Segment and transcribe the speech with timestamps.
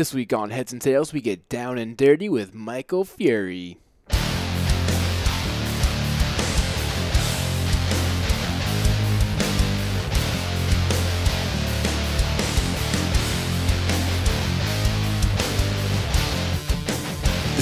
[0.00, 3.76] This week on Heads and Tails, we get down and dirty with Michael Fury.
[4.08, 4.16] This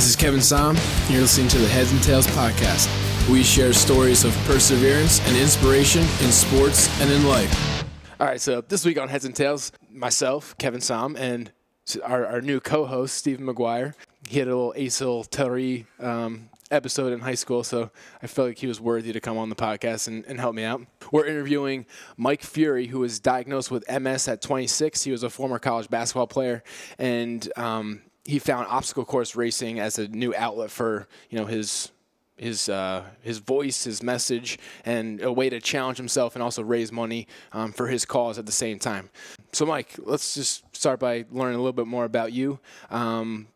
[0.07, 0.77] is Kevin Som.
[1.09, 2.89] You're listening to the Heads and Tails podcast.
[3.29, 7.85] We share stories of perseverance and inspiration in sports and in life.
[8.21, 11.51] All right, so this week on Heads and Tails, myself, Kevin Som, and
[11.97, 13.95] our, our new co-host, Stephen McGuire.
[14.29, 17.91] He had a little Acil Terry um, episode in high school, so
[18.23, 20.65] I felt like he was worthy to come on the podcast and, and help me
[20.65, 20.83] out.
[21.13, 25.03] We're interviewing Mike Fury, who was diagnosed with MS at 26.
[25.05, 26.63] He was a former college basketball player,
[26.99, 31.91] and um, he found obstacle course racing as a new outlet for you know his
[32.39, 36.93] his uh, his voice, his message, and a way to challenge himself and also raise
[36.93, 39.11] money um, for his cause at the same time.
[39.53, 42.59] So, Mike, let's just start by learning a little bit more about you.
[42.91, 43.49] Um,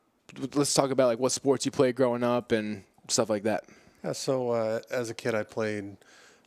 [0.54, 3.64] let's talk about like what sports you played growing up and stuff like that.
[4.04, 5.96] Yeah, so uh, as a kid, I played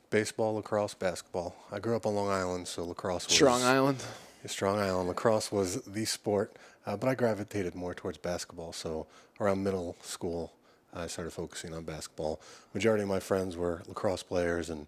[0.09, 1.56] baseball, lacrosse, basketball.
[1.72, 4.03] I grew up on Long Island, so lacrosse was Strong Island.
[4.45, 5.08] Strong Island.
[5.08, 8.73] Lacrosse was the sport, uh, but I gravitated more towards basketball.
[8.73, 9.08] So
[9.39, 10.53] around middle school,
[10.95, 12.39] I started focusing on basketball.
[12.73, 14.88] Majority of my friends were lacrosse players, and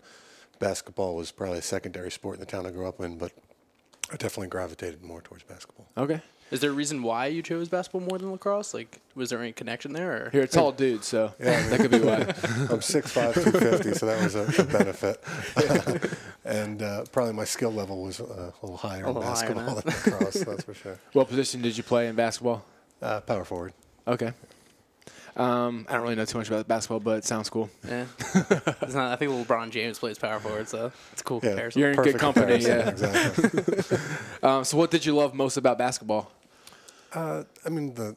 [0.60, 3.18] basketball was probably a secondary sport in the town I grew up in.
[3.18, 3.32] But
[4.12, 5.88] I definitely gravitated more towards basketball.
[5.98, 6.22] Okay.
[6.50, 8.74] Is there a reason why you chose basketball more than lacrosse?
[8.74, 10.28] Like, was there any connection there?
[10.28, 10.30] Or?
[10.30, 12.16] Here, it's all dudes, so that could be why.
[12.22, 15.22] I'm 6'5", 250, so that was a, a benefit.
[16.46, 19.34] and uh, probably my skill level was uh, a little higher A in little higher
[19.34, 19.74] basketball now.
[19.82, 20.98] than lacrosse, that's for sure.
[21.12, 22.64] what position did you play in basketball?
[23.02, 23.74] Uh, power forward.
[24.08, 24.32] Okay.
[25.38, 27.70] Um, I don't really know too much about basketball, but it sounds cool.
[27.88, 28.06] Yeah.
[28.82, 31.80] it's not, I think LeBron James plays power forward, so it's a cool Yeah, comparison.
[31.80, 33.30] You're in good company, comparison, yeah.
[33.30, 33.98] Exactly.
[34.44, 36.32] Um, so, what did you love most about basketball?
[37.14, 38.16] Uh, I mean, the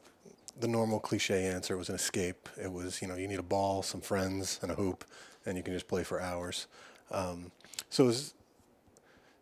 [0.59, 2.49] the normal cliche answer was an escape.
[2.63, 5.05] It was, you know, you need a ball, some friends, and a hoop,
[5.47, 6.67] and you can just play for hours.
[7.11, 7.51] Um,
[7.89, 8.35] so it was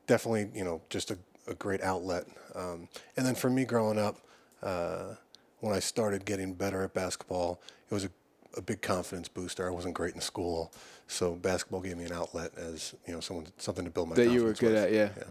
[0.06, 1.18] definitely, you know, just a,
[1.48, 2.26] a great outlet.
[2.54, 4.18] Um, and then for me growing up,
[4.62, 5.14] uh,
[5.60, 7.60] when I started getting better at basketball,
[7.90, 8.10] it was a,
[8.56, 9.66] a big confidence booster.
[9.66, 10.72] I wasn't great in school,
[11.06, 14.30] so basketball gave me an outlet as, you know, someone something to build my That
[14.30, 14.84] you were good with.
[14.84, 15.10] at, yeah.
[15.16, 15.24] yeah.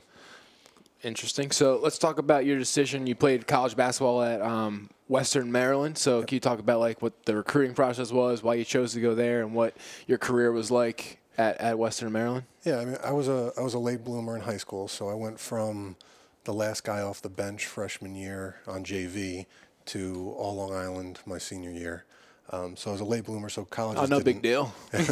[1.03, 1.51] Interesting.
[1.51, 3.05] So let's talk about your decision.
[3.05, 5.97] You played college basketball at um, Western Maryland.
[5.97, 9.01] So can you talk about like what the recruiting process was, why you chose to
[9.01, 9.77] go there, and what
[10.07, 12.45] your career was like at, at Western Maryland?
[12.63, 15.07] Yeah, I mean, I was a I was a late bloomer in high school, so
[15.07, 15.97] I went from
[16.45, 19.45] the last guy off the bench freshman year on JV
[19.88, 22.06] to all Long Island my senior year.
[22.50, 23.98] Um, so I was a late bloomer, so college.
[24.00, 24.74] Oh, no big deal.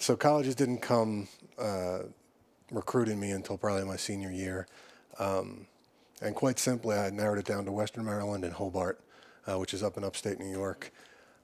[0.00, 1.26] So colleges didn't come
[1.58, 2.02] uh,
[2.70, 4.68] recruiting me until probably my senior year.
[5.18, 5.66] Um,
[6.22, 9.00] and quite simply, I narrowed it down to Western Maryland and Hobart,
[9.46, 10.92] uh, which is up in upstate New York.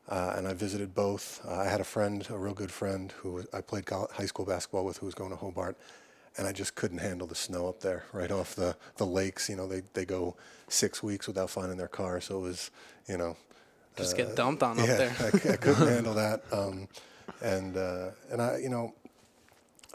[0.09, 1.41] Uh, and I visited both.
[1.45, 4.45] Uh, I had a friend, a real good friend, who was, I played high school
[4.45, 5.77] basketball with, who was going to Hobart.
[6.37, 9.49] And I just couldn't handle the snow up there, right off the, the lakes.
[9.49, 10.37] You know, they, they go
[10.69, 12.21] six weeks without finding their car.
[12.21, 12.71] So it was,
[13.09, 13.37] you know,
[13.97, 15.17] Just get dumped on up yeah, there.
[15.21, 16.43] I, I couldn't handle that.
[16.50, 16.89] Um,
[17.41, 18.94] and uh, and I, you know,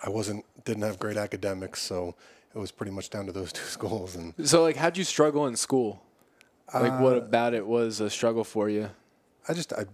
[0.02, 2.16] I wasn't didn't have great academics, so
[2.56, 4.16] it was pretty much down to those two schools.
[4.16, 6.02] And So like, how'd you struggle in school?
[6.74, 8.90] Like, Uh, what about it was a struggle for you?
[9.48, 9.86] I just I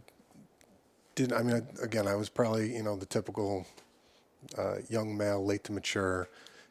[1.16, 1.34] didn't.
[1.40, 3.66] I mean, I, again, I was probably you know the typical
[4.58, 6.28] uh, young male, late to mature.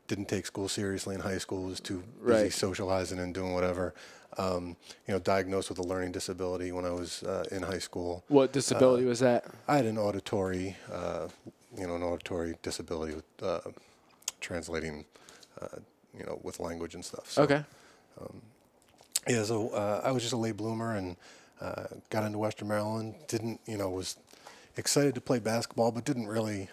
[0.06, 1.64] Didn't take school seriously in high school.
[1.64, 2.52] Was too busy Right.
[2.52, 3.94] socializing and doing whatever.
[4.36, 4.76] Um,
[5.06, 8.24] you know, diagnosed with a learning disability when I was uh, in high school.
[8.28, 9.44] What disability was that?
[9.68, 11.28] I had an auditory, uh,
[11.78, 13.60] you know, an auditory disability with uh,
[14.40, 15.04] translating,
[15.62, 15.68] uh,
[16.18, 17.30] you know, with language and stuff.
[17.30, 17.64] So, Okay.
[19.26, 21.16] Yeah, so uh, I was just a late bloomer and
[21.60, 23.14] uh, got into Western Maryland.
[23.26, 24.16] Didn't, you know, was
[24.76, 26.68] excited to play basketball, but didn't really,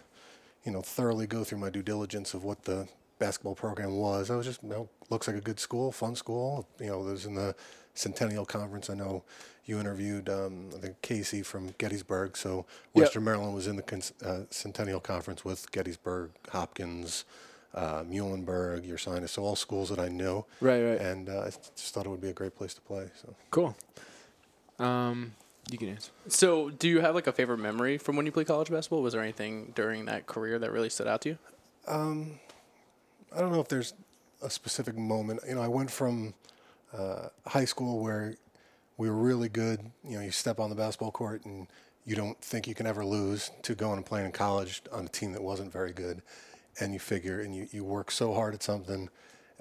[0.64, 2.88] you know, thoroughly go through my due diligence of what the
[3.20, 4.30] basketball program was.
[4.32, 6.68] I was just, you know, looks like a good school, fun school.
[6.80, 7.56] You know, it was in the
[7.94, 8.90] Centennial Conference.
[8.90, 9.24] I know
[9.66, 12.36] you interviewed, um, I think, Casey from Gettysburg.
[12.38, 13.04] So Yep.
[13.04, 17.26] Western Maryland was in the uh, Centennial Conference with Gettysburg, Hopkins,
[17.76, 19.30] uh, Muhlenberg, Ursinus.
[19.30, 21.00] So all schools that I knew Right, right.
[21.00, 23.08] and uh, I just thought it would be a great place to play.
[23.22, 23.76] So Cool.
[24.80, 25.34] Um,
[25.72, 26.12] you can answer.
[26.28, 29.02] So, do you have like a favorite memory from when you played college basketball?
[29.02, 31.38] Was there anything during that career that really stood out to you?
[31.88, 32.40] Um,
[33.36, 33.94] I don't know if there's
[34.42, 35.42] a specific moment.
[35.48, 36.34] You know, I went from
[36.96, 38.36] uh, high school where
[38.98, 39.80] we were really good.
[40.08, 41.68] You know, you step on the basketball court and
[42.06, 45.10] you don't think you can ever lose to going and playing in college on a
[45.10, 46.22] team that wasn't very good,
[46.80, 49.10] and you figure and you, you work so hard at something,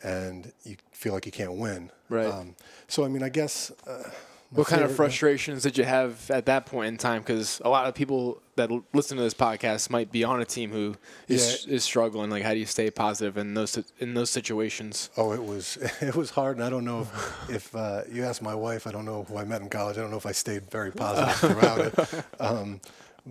[0.03, 1.91] and you feel like you can't win.
[2.09, 2.27] Right.
[2.27, 2.56] Um,
[2.89, 3.71] so I mean, I guess.
[3.87, 7.23] Uh, my What kind of frustrations did you have at that point in time?
[7.23, 10.44] Because a lot of people that l- listen to this podcast might be on a
[10.44, 10.97] team who
[11.29, 12.31] is, is struggling.
[12.31, 15.08] Like, how do you stay positive in those in those situations?
[15.17, 18.43] Oh, it was it was hard, and I don't know if, if uh, you ask
[18.43, 18.88] my wife.
[18.88, 19.97] I don't know who I met in college.
[19.99, 22.25] I don't know if I stayed very positive throughout it.
[22.41, 22.81] Um,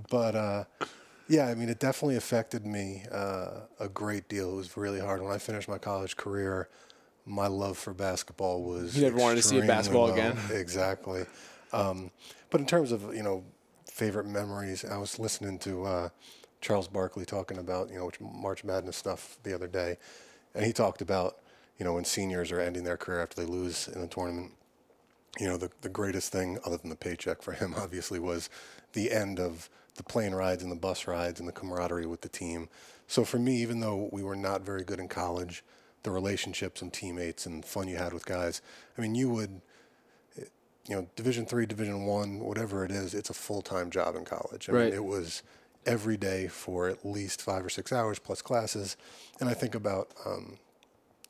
[0.09, 0.63] but uh,
[1.27, 4.53] yeah, I mean, it definitely affected me uh, a great deal.
[4.53, 6.69] It was really hard when I finished my college career.
[7.29, 8.97] My love for basketball was.
[8.97, 10.13] You never wanted to see basketball low.
[10.13, 10.37] again?
[10.51, 11.25] Exactly.
[11.71, 12.09] Um,
[12.49, 13.43] but in terms of you know
[13.91, 16.09] favorite memories, I was listening to uh,
[16.61, 19.97] Charles Barkley talking about you know which March Madness stuff the other day,
[20.55, 21.37] and he talked about
[21.77, 24.53] you know when seniors are ending their career after they lose in a tournament.
[25.39, 28.49] You know the the greatest thing other than the paycheck for him obviously was
[28.93, 32.29] the end of the plane rides and the bus rides and the camaraderie with the
[32.29, 32.69] team.
[33.07, 35.63] So for me, even though we were not very good in college,
[36.03, 38.61] the relationships and teammates and fun you had with guys.
[38.97, 39.61] I mean, you would
[40.87, 44.25] you know, Division three, Division one, whatever it is, it's a full time job in
[44.25, 44.69] college.
[44.69, 44.85] I Right.
[44.85, 45.43] mean, it was
[45.85, 48.97] every day for at least five or six hours plus classes.
[49.39, 50.57] And I think about, um,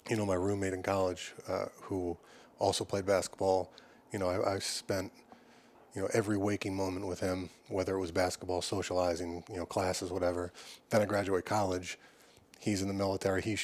[0.09, 2.17] you know, my roommate in college uh, who
[2.57, 3.71] also played basketball.
[4.13, 5.11] You know, I, I spent,
[5.93, 10.09] you know, every waking moment with him, whether it was basketball, socializing, you know, classes,
[10.09, 10.53] whatever.
[10.89, 11.99] Then I graduate college.
[12.59, 13.41] He's in the military.
[13.41, 13.57] He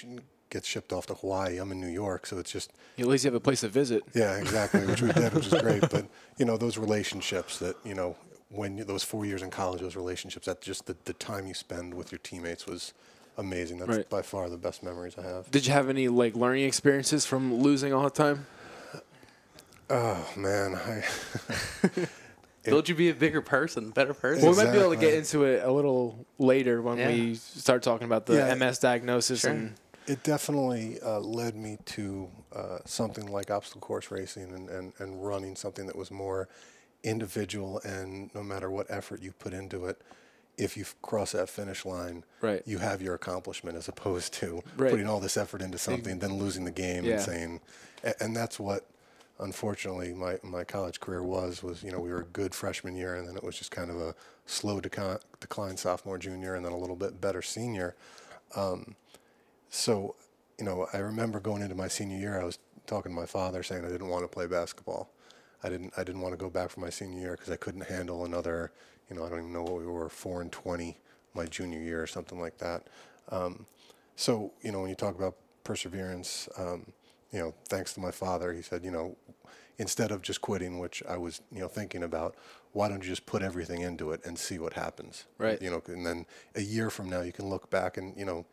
[0.55, 1.57] gets shipped off to Hawaii.
[1.57, 4.03] I'm in New York, so it's just At least you have a place to visit.
[4.13, 5.81] yeah, exactly, which we did, which is great.
[5.95, 6.05] But
[6.37, 8.15] you know, those relationships that you know,
[8.49, 11.53] when you, those four years in college, those relationships, that just the, the time you
[11.53, 12.93] spend with your teammates was
[13.37, 13.79] amazing.
[13.79, 14.09] That's Right.
[14.09, 15.51] by far the best memories I have.
[15.51, 18.45] Did you have any like learning experiences from losing all the time?
[19.89, 21.03] Oh man, I,
[22.63, 24.41] Build you be a bigger person, better person.
[24.43, 27.09] Well, we might be able to get into it a little later when Yeah.
[27.09, 28.55] we start talking about the Yeah.
[28.55, 29.51] MS diagnosis Sure.
[29.51, 29.75] and
[30.07, 35.25] it definitely uh, led me to uh, something like obstacle course racing and, and, and
[35.25, 36.47] running something that was more
[37.03, 40.01] individual and no matter what effort you put into it,
[40.57, 42.61] if you cross that finish line, Right.
[42.65, 44.89] you have your accomplishment as opposed to Right.
[44.91, 47.13] putting all this effort into something, then losing the game Yeah.
[47.13, 47.61] and saying,
[48.03, 48.85] and, and that's what,
[49.39, 53.15] unfortunately, my, my college career was, was, you know, we were a good freshman year
[53.15, 54.15] and then it was just kind of a
[54.45, 57.95] slow decline, decline sophomore, junior, and then a little bit better senior.
[59.75, 60.15] So,
[60.57, 63.61] you know, I remember going into my senior year, I was talking to my father
[63.61, 65.11] saying I didn't want to play basketball.
[65.63, 65.93] I didn't.
[65.97, 68.71] I didn't want to go back for my senior year because I couldn't handle another.
[69.09, 70.97] You know, I don't even know what we were, four and twenty,
[71.33, 72.87] my junior year or something like that.
[73.29, 73.65] Um,
[74.15, 75.35] so, you know, when you talk about
[75.65, 76.85] perseverance, um,
[77.33, 79.17] you know, thanks to my father, he said, you know,
[79.77, 82.35] instead of just quitting, which I was, you know, thinking about,
[82.71, 85.25] why don't you just put everything into it and see what happens?
[85.37, 85.61] Right.
[85.61, 86.25] You know, and then
[86.55, 88.45] a year from now, you can look back and, you know,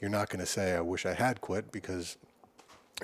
[0.00, 2.16] you're not going to say, I wish I had quit because,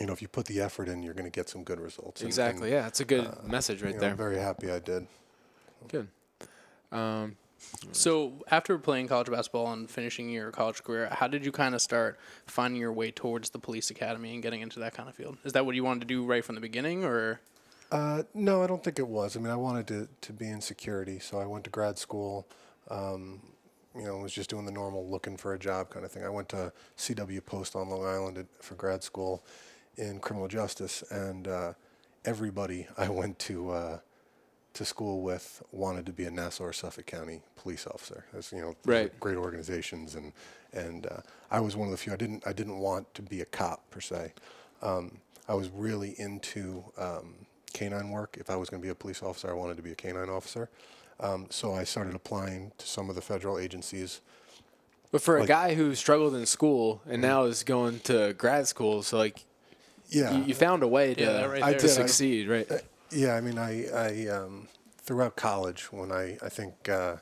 [0.01, 2.23] you know, if you put the effort in, you're going to get some good results.
[2.23, 2.69] Exactly.
[2.69, 4.11] and, yeah, it's a good message right you know, there.
[4.11, 5.07] I'm very happy I did.
[5.89, 6.09] Good.
[6.93, 7.37] Um,
[7.93, 11.81] So after playing college basketball and finishing your college career, how did you kind of
[11.81, 15.39] start finding your way towards the police academy and getting into that kind of field?
[15.45, 17.41] Is that what you wanted to do right from the beginning, or
[17.91, 19.37] Uh, no, I don't think it was.
[19.37, 22.47] I mean, I wanted to, to be in security, so I went to grad school.
[22.91, 23.41] Um,
[23.97, 26.25] you know, was just doing the normal looking for a job kind of thing.
[26.25, 29.45] I went to CW Post on Long Island at, for grad school
[29.97, 31.73] in criminal justice, and uh,
[32.25, 33.99] everybody I went to uh,
[34.75, 38.27] to school with wanted to be a Nassau or Suffolk County police officer.
[38.37, 39.19] As you know, Right.
[39.21, 40.33] great organizations, and
[40.73, 42.13] and uh, I was one of the few.
[42.13, 44.33] I didn't I didn't want to be a cop per se.
[44.83, 47.35] Um, I was really into um,
[47.73, 48.37] canine work.
[48.39, 50.29] If I was going to be a police officer, I wanted to be a canine
[50.29, 50.69] officer.
[51.21, 54.21] Um, so I started applying to some of the federal agencies.
[55.13, 58.67] but for a Like- guy who struggled in school and now is going to grad
[58.69, 59.45] school, so like
[60.09, 61.79] Yeah, you, you found a way to, Yeah, that right I there.
[61.81, 61.91] to did.
[61.93, 62.71] I- succeed, right?
[62.71, 62.79] Uh,
[63.11, 64.69] Yeah, I mean, I, I um,
[64.99, 67.17] throughout college when I, I think uh,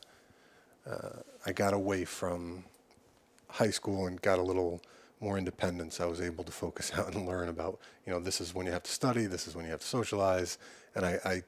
[0.87, 2.65] uh, I got away from
[3.49, 4.81] high school and got a little
[5.21, 8.55] more independence, I was able to focus out and learn about, you know, this is
[8.55, 10.59] when you have to study, this is when you have to socialize,
[10.95, 11.43] and I, I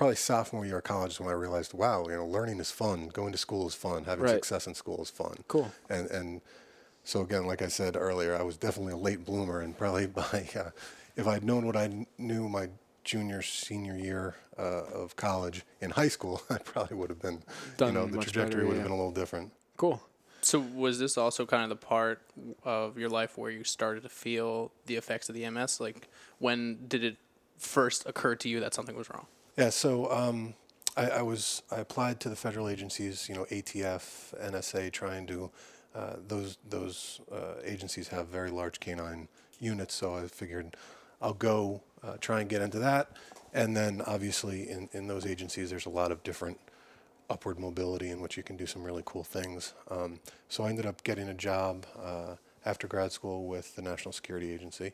[0.00, 3.08] probably sophomore year of college is when I realized, wow, you know, learning is fun,
[3.08, 4.32] going to school is fun, having Right.
[4.32, 5.34] success in school is fun.
[5.46, 5.70] Cool.
[5.90, 6.40] And and
[7.04, 10.48] so again, like I said earlier, I was definitely a late bloomer, and probably by
[10.56, 10.70] uh,
[11.16, 12.70] if I'd known what I knew my
[13.04, 17.42] junior senior year uh, of college in high school, I probably would have been,
[17.76, 18.82] Done you know, the much trajectory better, would have yeah.
[18.84, 19.52] been a little different.
[19.76, 20.00] Cool.
[20.40, 20.60] so?
[20.74, 22.22] Was this also kind of the part
[22.64, 25.78] of your life where you started to feel the effects of the MS?
[25.78, 27.18] Like, when did it
[27.58, 29.26] first occur to you that something was wrong?
[29.56, 30.54] Yeah, so um,
[30.96, 35.50] I, I was I applied to the federal agencies, you know, ATF, NSA, trying to
[35.94, 39.28] uh, those those uh, agencies have very large canine
[39.58, 39.94] units.
[39.94, 40.76] So I figured
[41.20, 43.16] I'll go uh, try and get into that.
[43.52, 46.58] And then obviously in, in those agencies, there's a lot of different
[47.28, 49.74] upward mobility in which you can do some really cool things.
[49.90, 54.12] Um, so I ended up getting a job uh, after grad school with the National
[54.12, 54.92] Security Agency.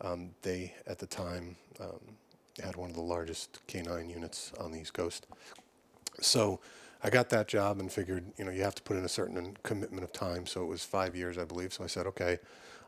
[0.00, 2.00] Um, they, at the time, um,
[2.62, 5.26] had one of the largest K9 units on the East Coast.
[6.20, 6.60] So
[7.02, 9.56] I got that job and figured, you know, you have to put in a certain
[9.62, 10.46] commitment of time.
[10.46, 11.72] So it was five years, I believe.
[11.72, 12.38] So I said, okay,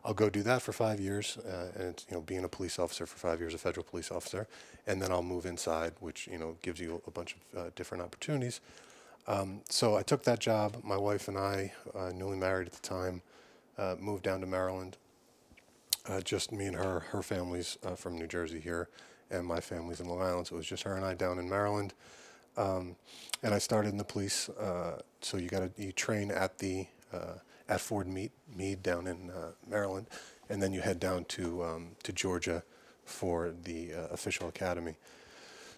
[0.04, 3.06] I'll go do that for five years, uh, and you know, being a police officer
[3.06, 4.46] for five years, a federal police officer,
[4.86, 8.04] and then I'll move inside, which you know gives you a bunch of uh, different
[8.04, 8.60] opportunities.
[9.26, 10.76] Um, so I took that job.
[10.84, 13.22] My wife and I, uh, newly married at the time,
[13.78, 14.98] uh, moved down to Maryland.
[16.06, 17.00] Uh, just me and her.
[17.00, 18.90] Her family's uh, from New Jersey here,
[19.30, 20.46] and my family's in Long Island.
[20.46, 21.94] So it was just her and I down in Maryland.
[22.56, 22.96] Um,
[23.42, 24.48] and I started in the police.
[25.20, 26.86] so you got to you train at the
[27.68, 30.06] at Fort Meade, Meade down in uh, Maryland,
[30.48, 32.62] and then you head down to um, to Georgia
[33.04, 34.96] for the uh, official academy.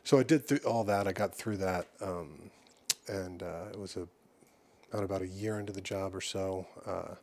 [0.04, 1.06] So I did th- all that.
[1.08, 2.50] I got through that, um,
[3.08, 4.06] and uh, it was a
[4.92, 7.14] not about a year into the job or so, uh,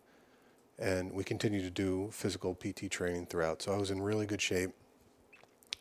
[0.77, 3.61] and we continued to do physical PT training throughout.
[3.61, 4.71] So I was in really good shape,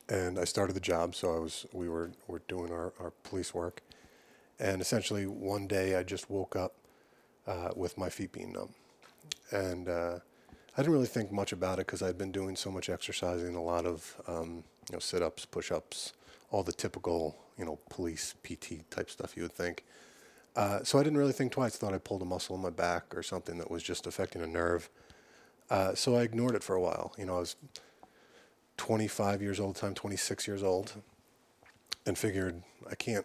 [0.08, 1.14] and I started the job.
[1.14, 3.82] So I was we were were doing our, our police work,
[4.58, 6.74] and essentially one day I just woke up
[7.46, 8.70] uh, with my feet being numb.
[9.50, 10.18] And uh,
[10.76, 13.62] I didn't really think much about it because I'd been doing so much exercising, a
[13.62, 16.14] lot of um, you know sit-ups, push-ups,
[16.50, 19.84] all the typical you know police PT type stuff you would think.
[20.54, 21.76] Uh, so I didn't really think twice.
[21.76, 24.46] Thought I pulled a muscle in my back or something that was just affecting a
[24.46, 24.90] nerve.
[25.70, 27.14] Uh, so I ignored it for a while.
[27.16, 27.56] You know, I was
[28.82, 30.94] 25 years old, time 26 years old,
[32.04, 33.24] and figured I can't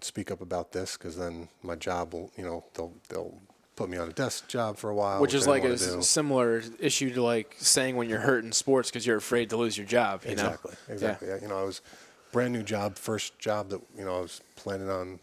[0.00, 3.38] speak up about this because then my job will, you know, they'll they'll
[3.76, 5.20] put me on a desk job for a while.
[5.20, 8.88] Which, which is like a similar issue to like saying when you're hurt in sports
[8.88, 10.22] because you're afraid to lose your job.
[10.24, 10.72] You exactly.
[10.88, 10.94] Know?
[10.94, 11.28] Exactly.
[11.28, 11.38] Yeah.
[11.42, 11.82] You know, I was
[12.32, 15.20] brand new job, first job that you know I was planning on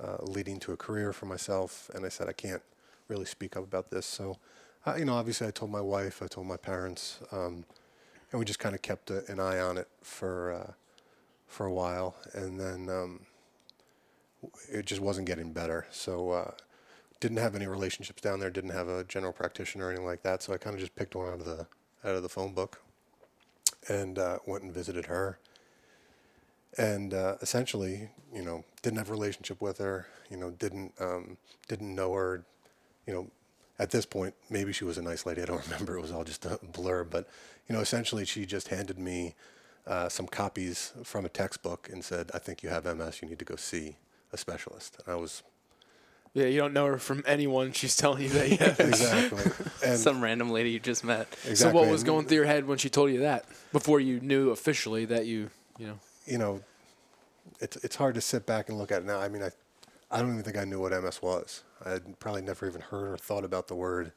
[0.00, 2.62] uh, leading to a career for myself, and I said I can't
[3.08, 4.06] really speak up about this.
[4.06, 4.36] So,
[4.86, 7.64] uh, you know, obviously I told my wife, I told my parents, um,
[8.30, 10.72] and we just kind of kept a, an eye on it for uh,
[11.46, 12.88] for a while, and then.
[12.88, 13.20] Um,
[14.70, 15.86] it just wasn't getting better.
[15.90, 16.50] So uh,
[17.20, 18.50] didn't have any relationships down there.
[18.50, 20.42] Didn't have a general practitioner or anything like that.
[20.42, 21.66] So I kind of just picked one out of the
[22.04, 22.80] out of the phone book,
[23.88, 25.38] and uh, went and visited her.
[26.76, 30.06] And uh, essentially, you know, didn't have a relationship with her.
[30.30, 32.44] You know, didn't um, didn't know her.
[33.06, 33.30] You know,
[33.78, 35.42] at this point, maybe she was a nice lady.
[35.42, 35.96] I don't remember.
[35.96, 37.04] It was all just a blur.
[37.04, 37.28] But
[37.68, 39.34] you know, essentially, she just handed me
[39.86, 43.22] uh, some copies from a textbook and said, "I think you have MS.
[43.22, 43.96] You need to go see
[44.32, 45.42] a specialist." And I was
[46.34, 47.72] yeah, you don't know her from anyone.
[47.72, 48.48] She's telling you that.
[48.58, 49.50] Yeah, exactly.
[49.84, 51.26] And Some random lady you just met.
[51.46, 51.56] Exactly.
[51.56, 54.50] So what was going through your head when she told you that before you knew
[54.50, 55.98] officially that you, you know?
[56.26, 56.60] You know,
[57.60, 59.18] it's it's hard to sit back and look at it now.
[59.18, 59.50] I mean, I,
[60.10, 61.62] I don't even think I knew what MS was.
[61.84, 64.12] I had probably never even heard or thought about the word.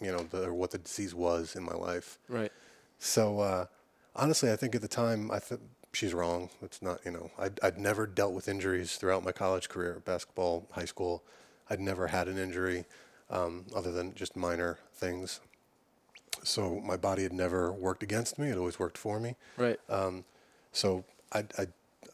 [0.00, 2.18] You know, the, or what the disease was in my life.
[2.28, 2.52] Right.
[2.98, 3.66] So uh,
[4.14, 5.60] honestly, I think at the time I th-
[5.92, 6.50] she's wrong.
[6.60, 10.66] It's not, you know, I'd, I'd never dealt with injuries throughout my college career, basketball,
[10.72, 11.22] high school.
[11.70, 12.84] I'd never had an injury
[13.30, 15.40] um, other than just minor things.
[16.42, 18.48] So my body had never worked against me.
[18.48, 19.36] It always worked for me.
[19.56, 19.80] Right.
[19.88, 20.24] Um,
[20.72, 21.66] so I, I,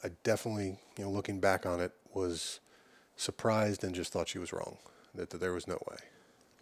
[0.05, 2.61] I definitely, you know, looking back on it, was
[3.17, 4.79] surprised and just thought she was wrong.
[5.15, 5.99] That, that there was no way.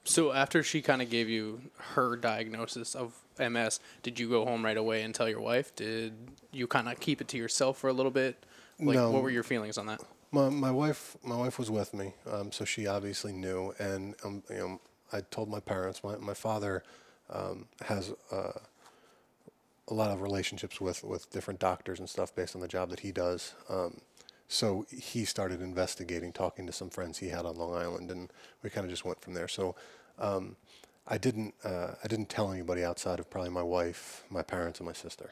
[0.05, 1.61] So after she kind of gave you
[1.95, 5.75] her diagnosis of MS, did you go home right away and tell your wife?
[5.77, 6.15] Did
[6.53, 8.45] you kind of keep it to yourself for a little bit?
[8.79, 9.11] Like, no.
[9.11, 10.01] What were your feelings on that?
[10.33, 13.75] My, my wife, my wife was with me, um, so she obviously knew.
[13.79, 14.81] And um, you know,
[15.13, 16.03] I told my parents.
[16.03, 16.83] My my father
[17.31, 18.53] um, has uh,
[19.89, 23.01] a lot of relationships with with different doctors and stuff based on the job that
[23.01, 23.55] he does.
[23.69, 24.01] Um,
[24.53, 28.33] so he started investigating, talking to some friends he had on Long Island, and
[28.65, 29.47] we kind of just went from there.
[29.47, 29.77] So
[30.19, 30.57] um,
[31.07, 34.87] I didn't uh, I didn't tell anybody outside of probably my wife, my parents, and
[34.89, 35.31] my sister.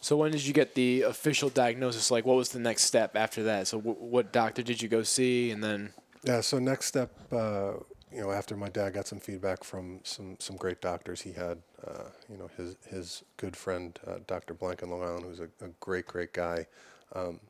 [0.00, 2.12] So when did you get the official diagnosis?
[2.12, 3.66] Like, what was the next step after that?
[3.66, 5.92] So w- what doctor did you go see, and then?
[6.22, 6.42] Yeah.
[6.42, 7.72] So next step, uh,
[8.12, 11.58] you know, after my dad got some feedback from some some great doctors, he had,
[11.84, 14.54] uh, you know, his his good friend uh, Dr.
[14.54, 16.68] Blank in Long Island, who's a, a great great guy.
[17.14, 17.40] Um,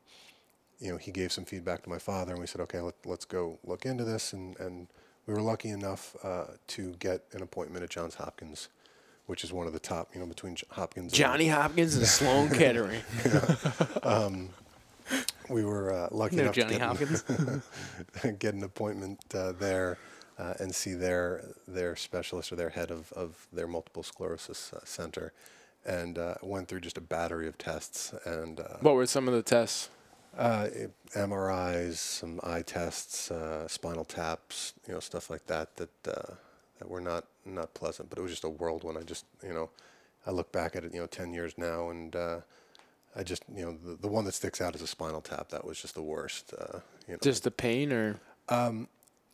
[0.78, 3.24] you know, he gave some feedback to my father, and we said, okay, let, let's
[3.24, 4.88] go look into this, and and
[5.26, 8.68] we were lucky enough uh, to get an appointment at Johns Hopkins,
[9.26, 11.12] which is one of the top, you know, between Hopkins.
[11.12, 13.00] Johnny and, Hopkins and Sloan Kettering.
[14.02, 14.50] um,
[15.48, 17.24] we were uh, lucky no enough Johnny to get Hopkins.
[18.22, 19.98] an, get an appointment uh, there
[20.38, 24.80] uh, and see their their specialist or their head of, of their multiple sclerosis uh,
[24.84, 25.32] center,
[25.86, 28.60] and uh, went through just a battery of tests and.
[28.60, 29.88] Uh, What were some of the tests?
[30.36, 30.68] uh,
[31.14, 36.34] MRIs, some eye tests, uh, spinal taps, you know, stuff like that that uh,
[36.78, 38.10] that were not not pleasant.
[38.10, 38.98] But it was just a whirlwind.
[38.98, 39.70] I just, you know,
[40.26, 42.40] I look back at it, you know, ten years now, and uh,
[43.14, 45.48] I just, you know, the, the one that sticks out is a spinal tap.
[45.48, 46.52] That was just the worst.
[46.52, 48.20] Uh, you know, Just the pain, or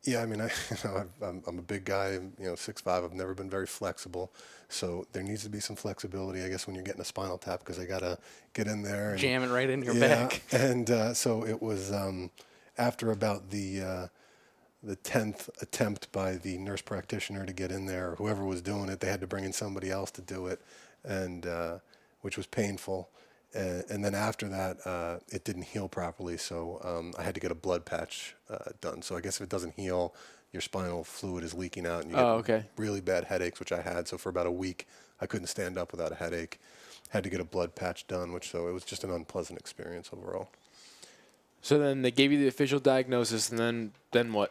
[0.04, 3.04] yeah, I mean, I, you know, I'm, I'm a big guy, you know, six five.
[3.04, 4.32] I've never been very flexible,
[4.68, 7.61] so there needs to be some flexibility, I guess, when you're getting a spinal tap
[7.61, 8.18] because I gotta
[8.52, 10.42] get in there and Jam it right in your yeah, back.
[10.52, 12.30] and uh, so it was um,
[12.78, 14.06] after about the uh,
[14.82, 18.99] the tenth attempt by the nurse practitioner to get in there, whoever was doing it,
[18.99, 20.61] they had to bring in somebody else to do it,
[21.04, 21.78] and uh,
[22.23, 23.09] which was painful.
[23.54, 27.40] And, and then after that, uh, it didn't heal properly, so um, I had to
[27.40, 29.02] get a blood patch uh, done.
[29.02, 30.14] So I guess if it doesn't heal,
[30.52, 32.64] your spinal fluid is leaking out, and you get Oh, okay.
[32.76, 34.09] really bad headaches, which I had.
[34.09, 34.87] So for about a week,
[35.21, 36.61] I couldn't stand up without a headache.
[37.11, 40.11] Had to get a blood patch done, which so it was just an unpleasant experience
[40.12, 40.49] overall.
[41.61, 44.50] so then they gave you the official diagnosis, and then then what?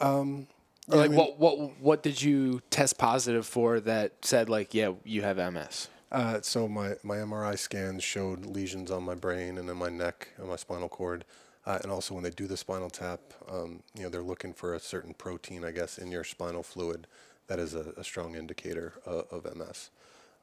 [0.00, 0.46] Um,
[0.88, 5.22] Or like what what what did you test positive for that said like yeah you
[5.22, 5.88] have MS?
[6.10, 10.28] Uh, so my, my MRI scans showed lesions on my brain and in my neck
[10.38, 11.24] and my spinal cord.
[11.66, 14.74] Uh, and also when they do the spinal tap, um, you know, they're looking for
[14.74, 17.06] a certain protein, I guess, in your spinal fluid
[17.48, 19.90] that is a, a strong indicator uh, of MS.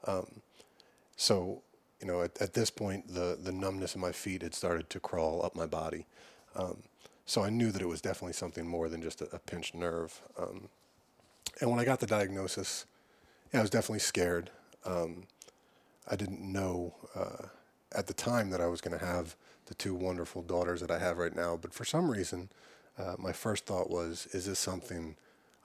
[0.05, 0.41] Um,
[1.15, 1.63] so,
[1.99, 4.99] you know, at, at this point, the, the numbness in my feet had started to
[4.99, 6.05] crawl up my body.
[6.55, 6.83] Um,
[7.25, 10.21] so I knew that it was definitely something more than just a, a pinched nerve.
[10.37, 10.69] Um,
[11.59, 12.85] and when I got the diagnosis,
[13.51, 14.51] yeah, I was definitely scared.
[14.85, 15.23] Um,
[16.07, 17.47] I didn't know uh,
[17.95, 19.35] at the time that I was going to have
[19.65, 21.57] the two wonderful daughters that I have right now.
[21.59, 22.49] But for some reason,
[22.99, 25.15] uh, my first thought was, is this something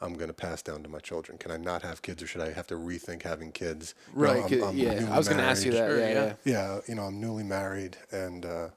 [0.00, 1.36] I'm going to pass down to my children?
[1.36, 3.94] Can I not have kids or should I have to rethink having kids?
[4.14, 4.42] You know, Right.
[4.52, 5.14] I'm- I'm yeah.
[5.14, 5.88] I was going to ask you that.
[5.90, 6.24] Sure, yeah, yeah.
[6.24, 6.34] yeah.
[6.44, 8.68] Yeah, you know, I'm newly married, and uh,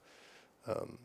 [0.66, 0.98] um,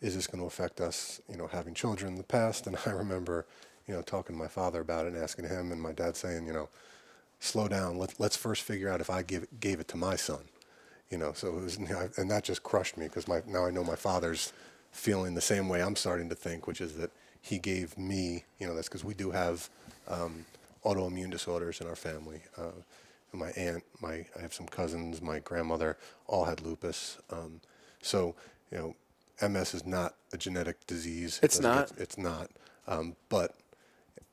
[0.00, 2.66] is this going to affect us, you know, having children in the past?
[2.66, 3.46] And I remember,
[3.86, 6.46] you know, talking to my father about it and asking him, and my dad saying,
[6.48, 6.68] you know,
[7.42, 7.98] slow down.
[7.98, 10.44] Let, let's first figure out if I give, gave it to my son.
[11.10, 13.84] You know, so it was, and that just crushed me because my now I know
[13.84, 14.52] my father's
[14.92, 17.10] feeling the same way I'm starting to think, which is that
[17.42, 19.68] he gave me, you know, that's because we do have
[20.08, 20.46] um,
[20.84, 22.40] autoimmune disorders in our family.
[22.56, 22.72] Uh,
[23.34, 27.18] my aunt, my I have some cousins, my grandmother all had lupus.
[27.30, 27.60] Um,
[28.00, 28.34] so
[28.70, 31.40] you know, MS is not a genetic disease.
[31.42, 31.88] It It's not?
[31.90, 32.50] get- it's not.
[32.86, 33.54] Um, but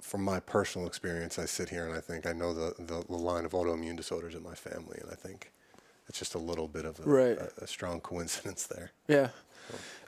[0.02, 3.16] from my personal experience, I sit here and I think I know the, the, the
[3.18, 5.52] line of autoimmune disorders in my family, and I think
[6.08, 7.38] it's just a little bit of a, Right.
[7.38, 8.92] a, a strong coincidence there.
[9.08, 9.30] Yeah.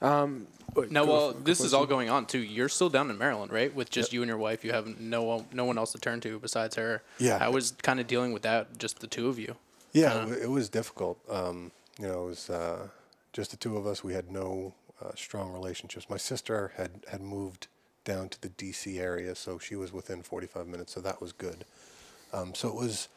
[0.02, 0.48] Um,
[0.90, 2.40] No, go well, for- this is all going on too.
[2.40, 3.74] You're still down in Maryland, right?
[3.74, 4.64] With just you and your wife.
[4.66, 7.04] You have no one, no one else to turn to besides her.
[7.20, 7.38] Yeah.
[7.40, 9.56] I was kind of dealing with that, just the two of you.
[9.94, 10.38] Yeah, Kinda.
[10.38, 11.20] it, it was difficult.
[11.30, 12.88] Um, you know, it was uh,
[13.34, 14.04] just the two of us.
[14.04, 16.10] We had no uh, strong relationships.
[16.10, 17.68] My sister had, had moved
[18.04, 19.00] down to the D.C.
[19.00, 21.66] area, so she was within 45 minutes, so that was good.
[22.34, 23.08] Um, so it was,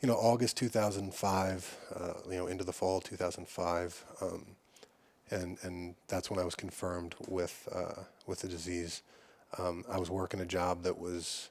[0.00, 4.46] you know, August 2005, uh, you know, into the fall 2005, um,
[5.30, 9.02] and and that's when I was confirmed with uh, with the disease.
[9.58, 11.50] Um, I was working a job that was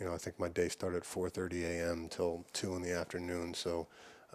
[0.00, 2.08] you know, I think my day started at 4:30 a.m.
[2.08, 3.52] till two in the afternoon.
[3.52, 3.86] So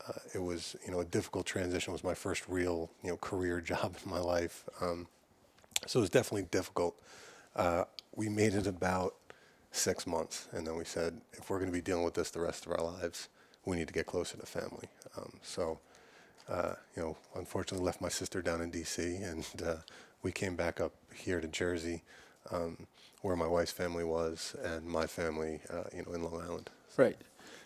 [0.07, 1.91] uh, it was, you know, a difficult transition.
[1.91, 4.63] It was my first real, you know, career job in my life.
[4.79, 5.07] Um,
[5.87, 6.95] so it was definitely difficult.
[7.55, 9.15] Uh, we made it about
[9.71, 12.39] six months, and then we said, if we're going to be dealing with this the
[12.39, 13.29] rest of our lives,
[13.65, 14.87] we need to get closer to family.
[15.17, 15.79] Um, so,
[16.49, 19.01] uh, you know, unfortunately, left my sister down in D.C.
[19.17, 19.75] and uh,
[20.21, 22.03] we came back up here to Jersey,
[22.51, 22.87] um,
[23.21, 26.69] where my wife's family was, and my family, uh, you know, in Long Island.
[26.97, 27.17] right.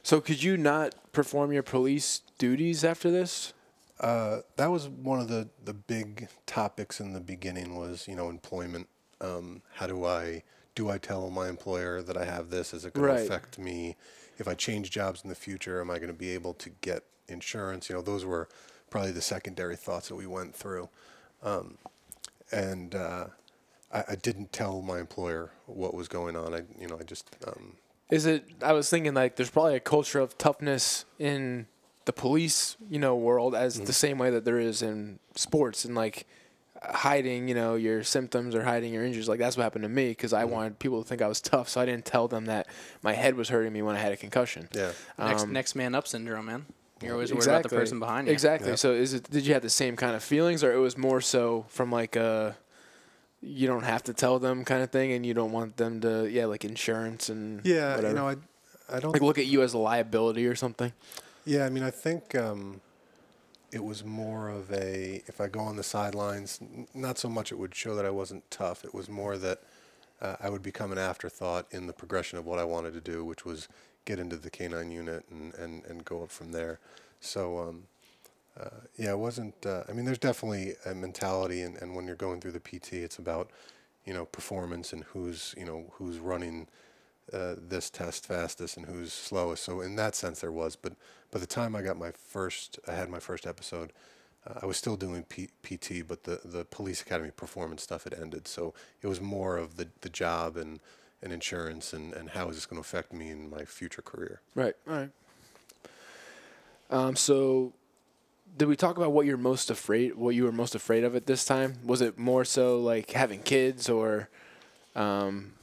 [0.02, 3.54] So could you not perform your police duties after this?
[4.00, 8.30] Uh, that was one of the, the big topics in the beginning was, you know,
[8.30, 8.88] employment.
[9.22, 10.44] Um, how do I,
[10.76, 12.74] do I tell my employer that I have this?
[12.74, 13.18] Is it going Right.
[13.18, 13.96] to affect me?
[14.38, 17.04] If I change jobs in the future, am I going to be able to get
[17.28, 17.90] insurance?
[17.90, 18.48] You know, those were
[18.90, 20.90] probably the secondary thoughts that we went through.
[21.44, 21.78] Um,
[22.52, 23.26] and uh,
[23.94, 26.54] I, I didn't tell my employer what was going on.
[26.54, 27.74] I, you know, I just, um,
[28.10, 28.46] Is it?
[28.64, 31.68] I was thinking like there's probably a culture of toughness in
[32.06, 35.94] the police, you know, world as the same way that there is in sports and
[35.96, 36.26] like
[36.82, 39.28] hiding, you know, your symptoms or hiding your injuries.
[39.28, 41.70] Like that's what happened to me because I wanted people to think I was tough,
[41.70, 42.68] so I didn't tell them that
[43.02, 44.70] my head was hurting me when I had a concussion.
[44.74, 44.92] yeah.
[45.18, 46.66] Next, Um, next man up syndrome, man.
[47.02, 48.34] You're always worried about the person behind you.
[48.34, 48.70] Exactly.
[48.72, 48.76] Yeah.
[48.76, 49.30] So is it?
[49.30, 52.16] Did you have the same kind of feelings, or it was more so from like
[52.18, 52.58] a
[53.42, 56.28] you don't have to tell them kind of thing, and you don't want them to
[56.30, 58.08] yeah like insurance and Yeah, whatever.
[58.10, 58.36] you know, I,
[58.94, 60.92] I don't like look at you as a liability or something.
[61.46, 62.82] Yeah, I mean, I think um,
[63.72, 66.60] it was more of a if I go on the sidelines,
[66.94, 68.84] not so much it would show that I wasn't tough.
[68.84, 69.62] It was more that
[70.22, 73.24] uh, I would become an afterthought in the progression of what I wanted to do,
[73.24, 73.68] which was
[74.06, 76.80] get into the canine unit and, and, and go up from there.
[77.20, 77.84] So, um,
[78.60, 79.66] uh, yeah, it wasn't.
[79.66, 82.94] Uh, I mean, there's definitely a mentality, and, and when you're going through the PT,
[82.94, 83.52] it's about
[84.06, 86.68] you know performance and who's you know who's running
[87.34, 89.64] uh, this test fastest and who's slowest.
[89.64, 90.76] So in that sense, there was.
[90.76, 90.94] But
[91.32, 93.92] by the time I got my first, I had my first episode.
[94.48, 98.14] Uh, I was still doing P- PT, but the, the police academy performance stuff had
[98.14, 98.48] ended.
[98.48, 100.80] So it was more of the, the job and,
[101.22, 104.42] and insurance and, and how is this going to affect me in my future career.
[104.56, 104.76] Right.
[104.88, 105.10] All right.
[106.90, 107.16] Um.
[107.16, 107.74] So,
[108.58, 110.16] did we talk about what you're most afraid?
[110.16, 111.76] What you were most afraid of at this time?
[111.86, 114.28] Was it more so like having kids, or,
[114.96, 115.54] um,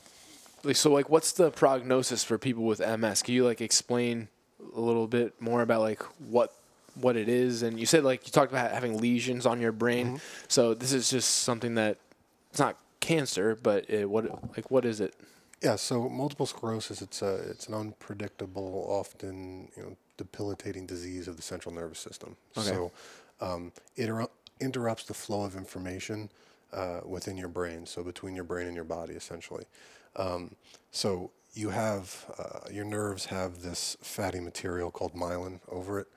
[0.74, 3.22] so like what's the prognosis for people with MS?
[3.22, 4.28] Can you like explain
[4.74, 6.52] a little bit more about like what
[6.94, 7.62] what it is?
[7.62, 10.20] And you said like you talked about having lesions on your brain.
[10.48, 11.98] So this is just something that
[12.50, 14.24] it's not cancer, but it, what
[14.56, 15.14] like what is it?
[15.62, 21.36] Yeah, so multiple sclerosis, it's a, it's an unpredictable, often you know, debilitating disease of
[21.36, 22.36] the central nervous system.
[22.56, 22.68] Okay.
[22.68, 22.92] So
[23.40, 24.28] um, it inter-
[24.60, 26.30] interrupts the flow of information
[26.72, 29.64] uh, within your brain, so between your brain and your body, essentially.
[30.16, 30.56] Um,
[30.90, 36.08] so you have uh, your nerves have this fatty material called myelin over it,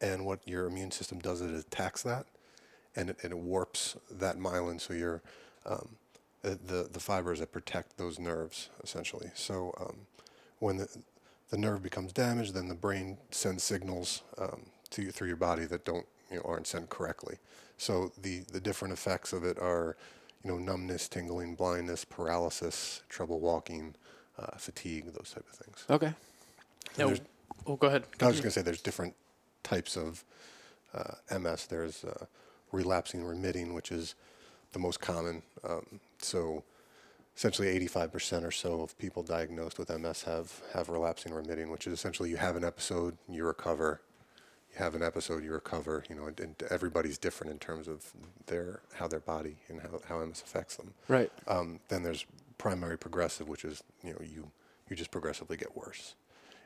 [0.00, 2.26] and what your immune system does is it attacks that,
[2.96, 5.22] and it, and it warps that myelin, so your
[5.66, 5.96] um,
[6.42, 9.30] the, the the fibers that protect those nerves essentially.
[9.34, 9.96] So um,
[10.58, 10.88] when the
[11.50, 15.64] the nerve becomes damaged, then the brain sends signals um, to you through your body
[15.66, 17.36] that don't you know aren't sent correctly.
[17.78, 19.96] So the the different effects of it are
[20.44, 23.94] you know numbness, tingling, blindness, paralysis, trouble walking,
[24.38, 25.84] uh, fatigue, those type of things.
[25.88, 26.12] Okay.
[26.98, 27.20] No, there's-
[27.66, 28.04] oh, go ahead.
[28.20, 29.14] I was gonna say there's different
[29.62, 30.24] types of
[30.92, 31.66] uh, MS.
[31.66, 32.26] There's uh,
[32.72, 34.14] relapsing remitting, which is
[34.72, 35.42] the most common.
[35.68, 36.62] Um, so
[37.36, 41.92] essentially 85% or so of people diagnosed with MS have, have relapsing remitting, which is
[41.92, 44.00] essentially you have an episode, you recover.
[44.74, 46.04] You have an episode, you recover.
[46.08, 48.12] You know, and, and everybody's different in terms of
[48.46, 50.94] their how their body and how, how MS affects them.
[51.08, 51.30] Right.
[51.46, 52.26] Um, then there's
[52.58, 54.50] primary progressive, which is you know you
[54.88, 56.14] you just progressively get worse,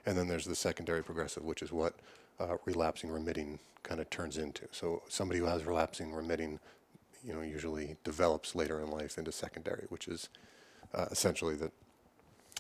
[0.07, 1.95] and then there's the secondary progressive, which is what
[2.41, 4.67] uh, relapsing remitting kind of turns into.
[4.71, 6.59] So somebody who has relapsing remitting,
[7.25, 10.29] you know, usually develops later in life into secondary, which is
[10.95, 11.73] uh, essentially that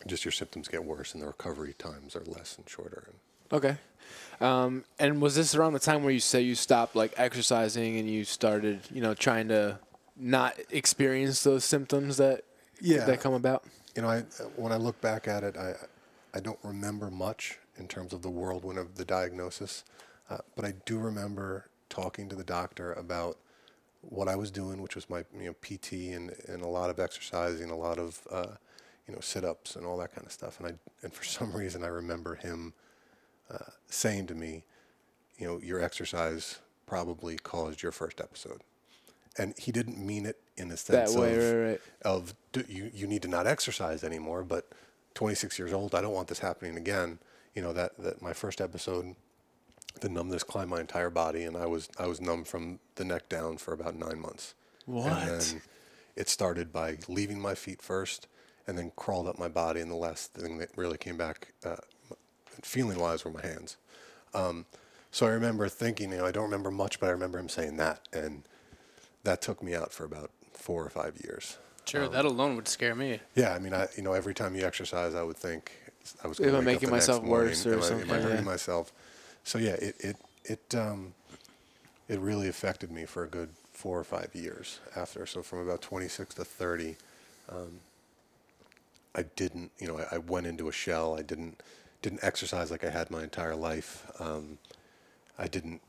[0.06, 3.04] just your symptoms get worse and the recovery times are less and shorter.
[3.08, 3.16] And
[3.52, 3.76] Okay.
[4.40, 8.08] Um, and was this around the time where you say you stopped like exercising and
[8.08, 9.78] you started, you know, trying to
[10.16, 12.44] not experience those symptoms that
[12.80, 13.04] Yeah.
[13.06, 13.64] that come about?
[13.96, 14.20] you know, I,
[14.54, 15.74] when I look back at it, I,
[16.32, 19.82] I don't remember much in terms of the whirlwind of the diagnosis,
[20.30, 23.38] uh, but I do remember talking to the doctor about
[24.02, 27.00] what I was doing, which was my you know PT and, and a lot of
[27.00, 28.54] exercising, a lot of uh,
[29.08, 30.60] you know sit-ups and all that kind of stuff.
[30.60, 32.74] And I and for some reason I remember him
[33.50, 34.64] uh, saying to me,
[35.38, 38.62] you know, your exercise probably caused your first episode,
[39.36, 41.80] and he didn't mean it in the That sense way, of right, right.
[42.04, 44.42] of do, you you need to not exercise anymore.
[44.42, 44.68] But
[45.14, 47.18] 26 years old, I don't want this happening again.
[47.54, 49.14] You know that that my first episode,
[50.00, 53.28] the numbness climbed my entire body, and I was I was numb from the neck
[53.28, 54.54] down for about nine months.
[54.86, 55.12] What?
[55.12, 55.62] And then
[56.16, 58.26] it started by leaving my feet first,
[58.66, 61.76] and then crawled up my body, and the last thing that really came back, uh,
[62.62, 63.76] feeling wise, were my hands.
[64.34, 64.66] Um,
[65.10, 67.76] so I remember thinking, you know, I don't remember much, but I remember him saying
[67.78, 68.42] that, and
[69.24, 71.56] that took me out for about four or five years.
[71.86, 73.20] Sure, that alone would scare me.
[73.34, 75.72] Yeah, I mean, I you know, every time you exercise, I would think
[76.22, 78.10] I was Am going I to making myself worse or am I, something?
[78.10, 78.42] Am I hurting Yeah.
[78.44, 78.92] myself?
[79.44, 81.14] So yeah, it it it um,
[82.08, 85.24] it really affected me for a good four or five years after.
[85.24, 86.96] So from about 26 to 30,
[87.48, 87.80] um,
[89.14, 91.16] I didn't, you know, I, I went into a shell.
[91.16, 91.62] I didn't
[92.02, 94.10] didn't exercise like I had my entire life.
[94.20, 94.58] Um,
[95.38, 95.80] I didn't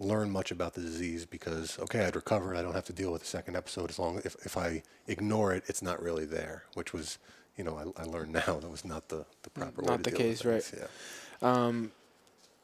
[0.00, 2.56] learn much about the disease because okay, I'd recovered.
[2.56, 5.52] I don't have to deal with a second episode as long if if I ignore
[5.54, 6.64] it, it's not really there.
[6.74, 7.18] Which was,
[7.56, 10.10] you know, I, I learned now that was not the the proper way Not to
[10.10, 10.62] the deal case, with right.
[10.62, 10.82] things.
[10.82, 10.88] Yeah.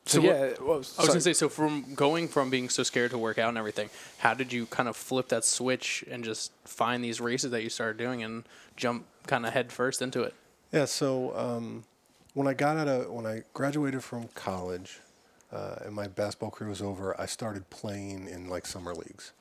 [0.06, 2.82] So, So what- yeah, well, I was gonna say, so from going from being so
[2.82, 6.24] scared to work out and everything, how did you kind of flip that switch and
[6.24, 8.44] just find these races that you started doing and
[8.76, 10.34] jump kind of head first into it?
[10.72, 10.86] Yeah.
[10.86, 11.84] So um,
[12.34, 15.00] when I got out of when I graduated from college
[15.52, 19.32] uh, and my basketball career was over, I started playing in like summer leagues,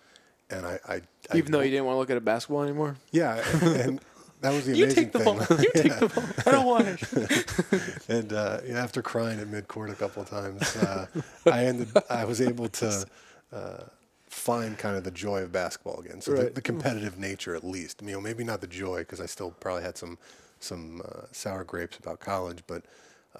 [0.50, 2.96] and I, I, I Even though you didn't want to look at a basketball anymore.
[3.12, 4.00] yeah, and
[4.42, 5.38] that was the You amazing take the thing.
[5.38, 5.62] ball.
[5.62, 6.24] You take the ball.
[6.46, 8.04] I don't want it.
[8.10, 11.08] and uh, yeah, after crying at midcourt a couple of times, uh,
[11.46, 11.90] I ended.
[12.10, 13.06] I was able to
[13.52, 13.84] uh,
[14.28, 16.22] find kind of the joy of basketball again.
[16.22, 18.02] So the, the competitive nature, at least.
[18.02, 20.18] You know, maybe not the joy because I still probably had some
[20.60, 22.84] some uh, sour grapes about college, but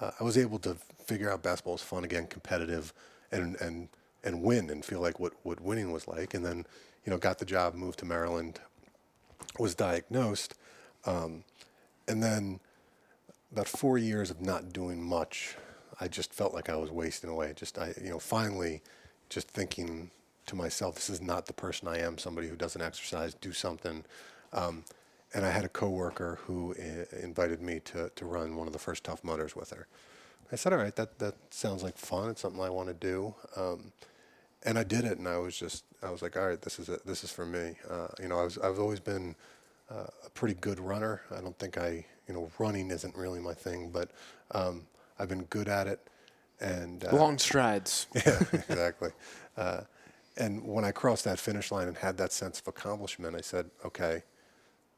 [0.00, 2.92] uh, I was able to figure out basketball was fun again, competitive,
[3.32, 3.88] and and
[4.24, 6.34] and win and feel like what what winning was like.
[6.34, 6.66] And then
[7.04, 8.60] you know, got the job, moved to Maryland,
[9.58, 10.54] was diagnosed,
[11.06, 11.44] um,
[12.06, 12.60] and then
[13.52, 15.56] about four years of not doing much,
[16.00, 17.52] I just felt like I was wasting away.
[17.56, 18.82] Just I, you know, finally,
[19.28, 20.10] just thinking
[20.46, 22.18] to myself, this is not the person I am.
[22.18, 24.04] Somebody who doesn't exercise, do something.
[24.52, 24.84] Um,
[25.34, 28.78] and I had a coworker who uh, invited me to to run one of the
[28.78, 29.86] first Tough Mudders with her.
[30.50, 32.30] I said, all right, that that sounds like fun.
[32.30, 33.34] It's something I want to do.
[33.56, 33.92] Um,
[34.64, 36.88] and I did it, and I was just, I was like, all right, this is
[36.88, 37.06] it.
[37.06, 37.74] This is for me.
[37.88, 39.36] Uh, you know, I was, I've always been
[39.90, 41.22] uh, a pretty good runner.
[41.34, 44.10] I don't think I, you know, running isn't really my thing, but
[44.50, 44.86] um,
[45.18, 46.00] I've been good at it.
[46.60, 48.08] And uh, Long strides.
[48.14, 49.10] yeah, exactly.
[49.56, 49.82] Uh,
[50.36, 53.70] and when I crossed that finish line and had that sense of accomplishment, I said,
[53.84, 54.22] okay,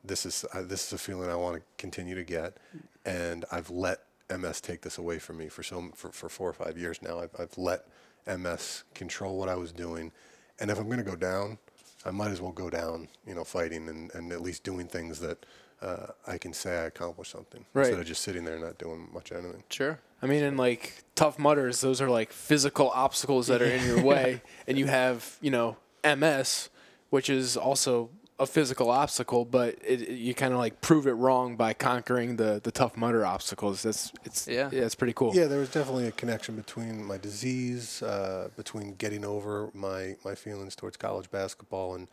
[0.05, 2.57] this is uh, this is a feeling I want to continue to get,
[3.05, 4.01] and I've let
[4.35, 7.21] MS take this away from me for so for, for four or five years now.
[7.21, 7.87] I've, I've let
[8.27, 10.13] MS control what I was doing,
[10.59, 11.59] and if I'm going to go down,
[12.05, 15.21] I might as well go down, you know, fighting and, and at least doing things
[15.21, 15.45] that
[15.83, 17.87] uh, I can say I accomplished something Right.
[17.87, 19.65] instead of just sitting there and not doing much anything.
[19.71, 19.99] Sure.
[20.23, 24.03] I mean, in like tough mudders, those are like physical obstacles that are in your
[24.13, 26.69] way, and you have you know MS,
[27.11, 28.11] which is also
[28.41, 32.37] a physical obstacle, but it, it- you kind of like prove it wrong by conquering
[32.37, 33.83] the the tough mudder obstacles.
[33.83, 34.71] That's it's Yeah.
[34.73, 35.35] yeah, it's pretty cool.
[35.35, 40.35] Yeah, there was definitely a connection between my disease, uh, between getting over my, my
[40.35, 42.09] feelings towards college basketball, and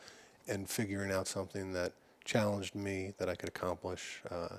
[0.47, 1.91] and figuring out something that
[2.25, 4.21] challenged me that I could accomplish.
[4.29, 4.57] Uh,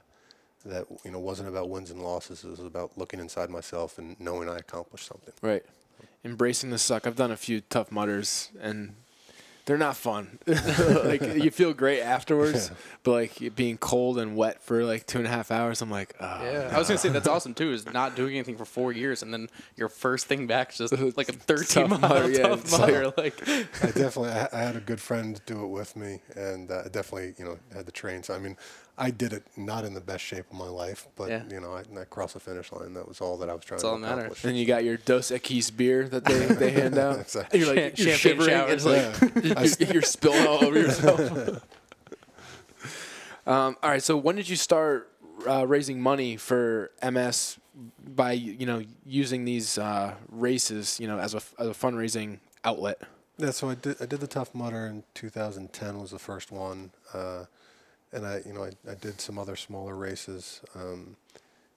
[0.66, 2.42] that you know wasn't about wins and losses.
[2.44, 5.32] It was about looking inside myself and knowing I accomplished something.
[5.40, 5.64] Right.
[6.24, 7.06] Embracing the suck.
[7.06, 8.94] I've done a few tough mudders and
[9.68, 10.38] they're not fun.
[10.46, 12.70] like you feel great afterwards,
[13.02, 16.14] but like being cold and wet for like two and a half hours, I'm like,
[16.18, 17.72] oh, Yeah, I was gonna say that's awesome too.
[17.72, 20.92] Is not doing anything for four years, and then your first thing back is just
[21.18, 23.12] like a thirteen Tough mile mudder, yeah, tough it's like- mudder.
[23.18, 26.84] Like, I definitely I, I had a good friend do it with me, and uh,
[26.86, 28.22] I definitely you know had to train.
[28.22, 28.56] So I mean,
[29.00, 31.42] I did it not in the best shape of my life, but Yeah.
[31.50, 32.94] you know I, I crossed the finish line.
[32.94, 34.20] That was all that I was trying That's all to that matters.
[34.24, 34.44] accomplish.
[34.44, 37.20] And then you got your Dos Equis beer that they, they hand out.
[37.20, 37.58] Exactly.
[37.60, 38.48] And you're like, Cham- you're champagne shivering.
[38.50, 41.20] showers, It's like you're, you're spilling all over yourself.
[43.46, 44.02] um, all right.
[44.02, 45.10] So when did you start
[45.46, 47.58] uh, raising money for MS
[48.04, 53.00] by you know using these uh, races you know as a as a fundraising outlet?
[53.38, 53.96] Yeah, so I did.
[54.02, 57.44] I did the Tough Mudder in 2010 was the first one, uh,
[58.12, 60.60] and I, you know, I, I did some other smaller races.
[60.74, 61.16] Um,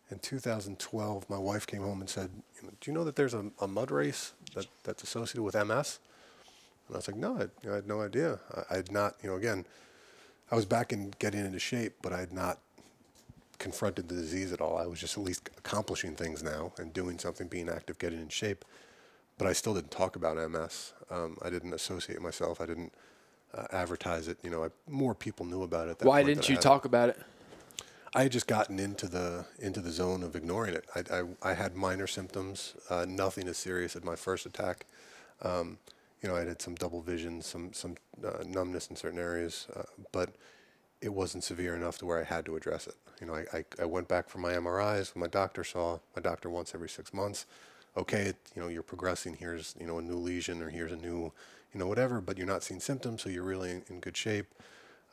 [0.09, 2.29] in 2012, my wife came home and said,
[2.61, 5.99] "Do you know that there's a, a mud race that, that's associated with MS?"
[6.87, 8.39] And I was like, "No, I, you know, I had no idea.
[8.55, 9.65] I, I had not, you know, again,
[10.51, 12.59] I was back in getting into shape, but I had not
[13.57, 14.77] confronted the disease at all.
[14.77, 18.29] I was just at least accomplishing things now and doing something, being active, getting in
[18.29, 18.65] shape."
[19.41, 20.93] but I still didn't talk about MS.
[21.09, 22.61] Um, I didn't associate myself.
[22.61, 22.93] I didn't
[23.55, 24.37] uh, advertise it.
[24.43, 25.91] You know, I, more people knew about it.
[25.91, 27.19] At that Why didn't you talk about it?
[28.13, 30.85] I had just gotten into the into the zone of ignoring it.
[30.95, 34.85] I, I, I had minor symptoms, uh, nothing as serious as my first attack.
[35.41, 35.77] Um,
[36.21, 39.83] you know, I had some double vision, some some uh, numbness in certain areas, uh,
[40.11, 40.35] but
[41.01, 42.95] it wasn't severe enough to where I had to address it.
[43.19, 45.15] You know, I, I, I went back for my MRIs.
[45.15, 47.45] My doctor saw my doctor once every six months.
[47.97, 49.35] Okay, it, you know, you're progressing.
[49.35, 51.31] Here's you know a new lesion or here's a new,
[51.73, 52.21] you know, whatever.
[52.21, 54.47] But you're not seeing symptoms, so you're really in, in good shape.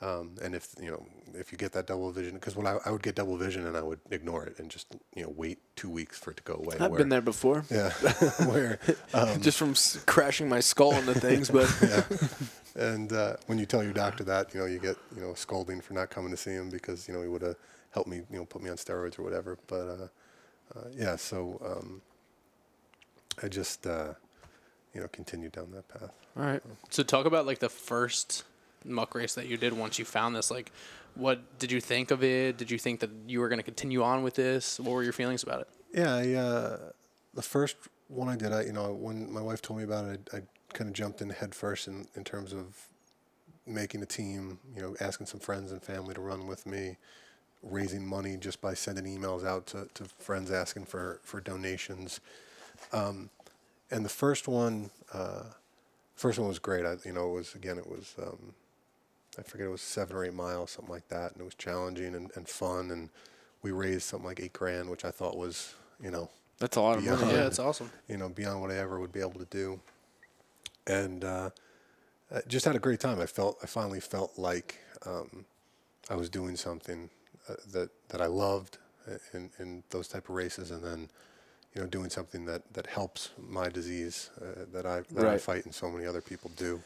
[0.00, 2.90] Um, and if you know if you get that double vision, because when I, I
[2.92, 5.90] would get double vision and I would ignore it and just you know wait two
[5.90, 6.76] weeks for it to go away.
[6.78, 7.90] I've where- been there before, Yeah,
[8.46, 8.78] where
[9.12, 11.50] um, just from s- crashing my skull into things.
[11.50, 11.68] But
[12.76, 15.80] and uh, when you tell your doctor that, you know, you get you know scolding
[15.80, 17.56] for not coming to see him because you know he would have
[17.90, 19.58] helped me, you know, put me on steroids or whatever.
[19.66, 20.08] But uh,
[20.78, 22.02] uh, yeah, so um,
[23.42, 24.12] I just uh,
[24.94, 26.10] you know continue down that path.
[26.36, 28.44] all right, so talk about like the first
[28.84, 30.50] muck race that you did once you found this.
[30.50, 30.72] Like,
[31.14, 32.56] what did you think of it?
[32.56, 34.78] Did you think that you were going to continue on with this?
[34.78, 35.68] What were your feelings about it?
[35.94, 36.78] Yeah, I, uh,
[37.34, 37.76] the first
[38.08, 40.42] one I did, I you know, when my wife told me about it, I, I
[40.72, 42.86] kind of jumped in head first in, in terms of
[43.66, 44.58] making a team.
[44.74, 46.96] You know, asking some friends and family to run with me,
[47.62, 52.20] raising money just by sending emails out to, to friends asking for for donations.
[52.92, 53.30] Um,
[53.90, 55.44] and the first one, uh,
[56.16, 56.84] First one was great.
[56.84, 58.52] I, you know, it was again, it was um,
[59.38, 62.16] I forget it was seven or eight miles, something like that, and it was challenging
[62.16, 62.90] and, and fun.
[62.90, 63.08] And
[63.62, 66.98] we raised something like eight grand, which I thought was, you know, That's a lot
[66.98, 67.22] of money.
[67.22, 67.46] Yeah, Yeah.
[67.46, 67.88] it's awesome.
[68.08, 69.78] you know, beyond what I ever would be able to do.
[70.88, 71.50] And uh,
[72.34, 73.20] I just had a great time.
[73.20, 75.44] I felt I finally felt like um,
[76.10, 77.10] I was doing something
[77.48, 78.78] uh, that that I loved
[79.32, 81.10] in, in those type of races, and then
[81.74, 85.64] you know doing something that, that helps my disease uh, that I that I fight
[85.64, 86.80] and so many other people do.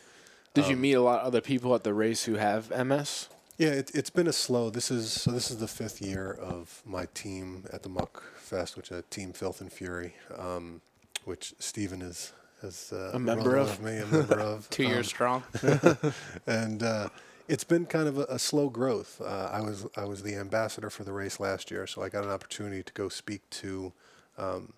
[0.54, 3.28] Did Um, you meet a lot of other people at the race who have MS?
[3.58, 4.70] Yeah, it, it's been a slow.
[4.70, 5.30] This is so.
[5.30, 9.32] This is the fifth year of my team at the Muck Fest, which is Team
[9.32, 10.80] Filth and Furey, um,
[11.24, 13.68] which Stephen is is uh, A member run of?
[13.70, 14.68] with me, a member of.
[14.70, 15.42] Two Um, years strong.
[16.46, 17.08] and uh,
[17.48, 19.20] it's been kind of a, a slow growth.
[19.20, 22.24] Uh, I was I was the ambassador for the race last year, so I got
[22.24, 23.92] an opportunity to go speak to
[24.38, 24.72] um,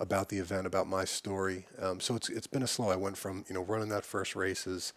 [0.00, 1.66] about the event, about my story.
[1.80, 2.90] Um, so it's it's been a slow.
[2.90, 4.92] I went from you know running that first races,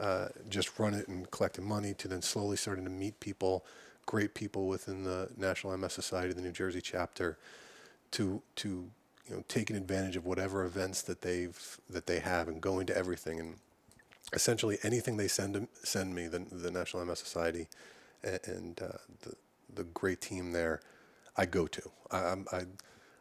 [0.00, 3.64] uh, just run it and collecting money, to then slowly starting to meet people,
[4.06, 7.38] great people within the National MS Society, the New Jersey chapter,
[8.12, 8.68] to to
[9.28, 12.96] you know taking advantage of whatever events that they've that they have and going to
[12.96, 13.56] everything and
[14.32, 17.68] essentially anything they send send me, the, the National MS Society,
[18.22, 19.34] and, and uh, the
[19.74, 20.80] the great team there,
[21.36, 21.82] I go to.
[22.10, 22.62] I, I'm I.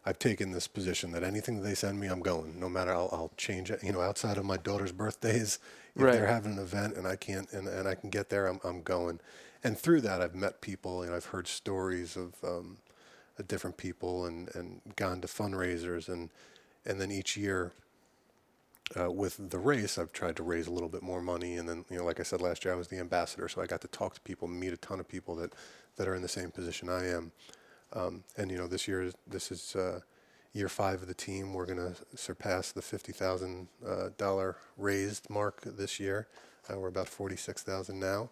[0.06, 2.60] I've taken this position that anything that they send me, I'm going.
[2.60, 3.84] No matter, I'll, I'll change it.
[3.84, 5.60] You know, outside of my daughter's birthdays,
[5.98, 6.12] if Right.
[6.12, 8.82] they're having an event and I can't, and, and I can get there, I'm, I'm
[8.82, 9.20] going.
[9.64, 12.78] And through that, I've met people, and I've heard stories of um,
[13.48, 16.30] different people, and, and gone to fundraisers, and
[16.86, 17.74] and then each year,
[19.00, 21.86] uh, with the race, I've tried to raise a little bit more money, and then
[21.90, 23.88] you know, like I said last year, I was the ambassador, so I got to
[23.88, 25.54] talk to people, meet a ton of people that
[25.98, 27.32] that are in the same position I am.
[27.94, 30.00] Um, and you know, this year this is uh,
[30.54, 31.54] year five of the team.
[31.54, 36.28] We're going to surpass the fifty thousand uh, dollar raised mark this year.
[36.70, 38.30] Uh, we're about forty six thousand now.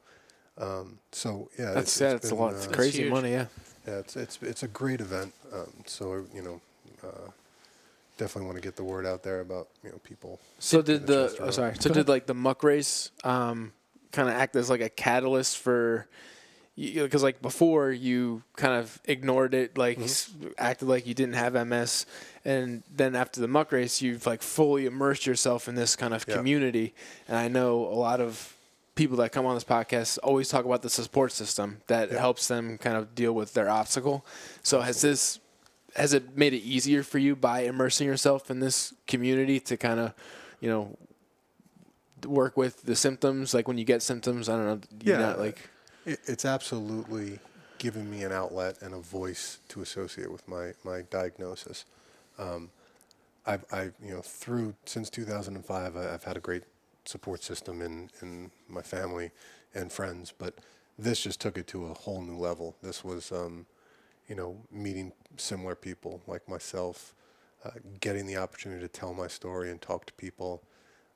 [0.58, 2.54] Um, so yeah, That's it's- yeah, it's it's a been, lot.
[2.54, 3.12] It's uh, crazy huge.
[3.12, 3.32] money.
[3.32, 3.46] Yeah.
[3.88, 5.34] yeah, it's it's it's a great event.
[5.54, 6.62] Um, so you know,
[7.04, 7.32] uh,
[8.18, 10.40] definitely want to get the word out there about you know people.
[10.60, 11.76] So did the the oh, sorry?
[11.80, 13.72] So did like the muck race um,
[14.12, 16.08] kind of act as like a catalyst for?
[16.80, 20.06] Because like before you kind of ignored it, like mm-hmm.
[20.06, 22.06] s- acted like you didn't have MS,
[22.46, 26.24] and then after the muck race, you've like fully immersed yourself in this kind of
[26.28, 26.36] Yeah.
[26.38, 26.94] community.
[27.28, 28.56] And I know a lot of
[28.96, 32.20] people that come on this podcast always talk about the support system that Yeah.
[32.20, 34.26] helps them kind of deal with their obstacle.
[34.64, 35.40] So has this
[35.96, 40.00] has it made it easier for you by immersing yourself in this community to kind
[40.00, 40.14] of,
[40.62, 40.96] you know,
[42.26, 43.54] work with the symptoms?
[43.54, 45.18] Like when you get symptoms, I don't know, you Yeah.
[45.34, 45.58] know, like
[46.10, 47.38] It, it's absolutely
[47.78, 51.86] given me an outlet and a voice to associate with my my diagnosis.
[52.40, 52.72] Um,
[53.46, 56.64] I've, I've you know through since 2005 I, I've had a great
[57.06, 59.30] support system in in my family
[59.76, 60.56] and friends, but
[60.98, 62.76] this just took it to a whole new level.
[62.82, 63.68] This was um,
[64.28, 67.14] you know meeting similar people like myself,
[67.64, 67.70] uh,
[68.00, 70.64] getting the opportunity to tell my story and talk to people,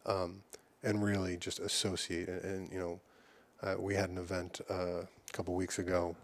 [0.06, 0.44] um,
[0.84, 3.00] and really just associate and, and you know.
[3.64, 6.16] Uh, we had an event uh, a couple weeks ago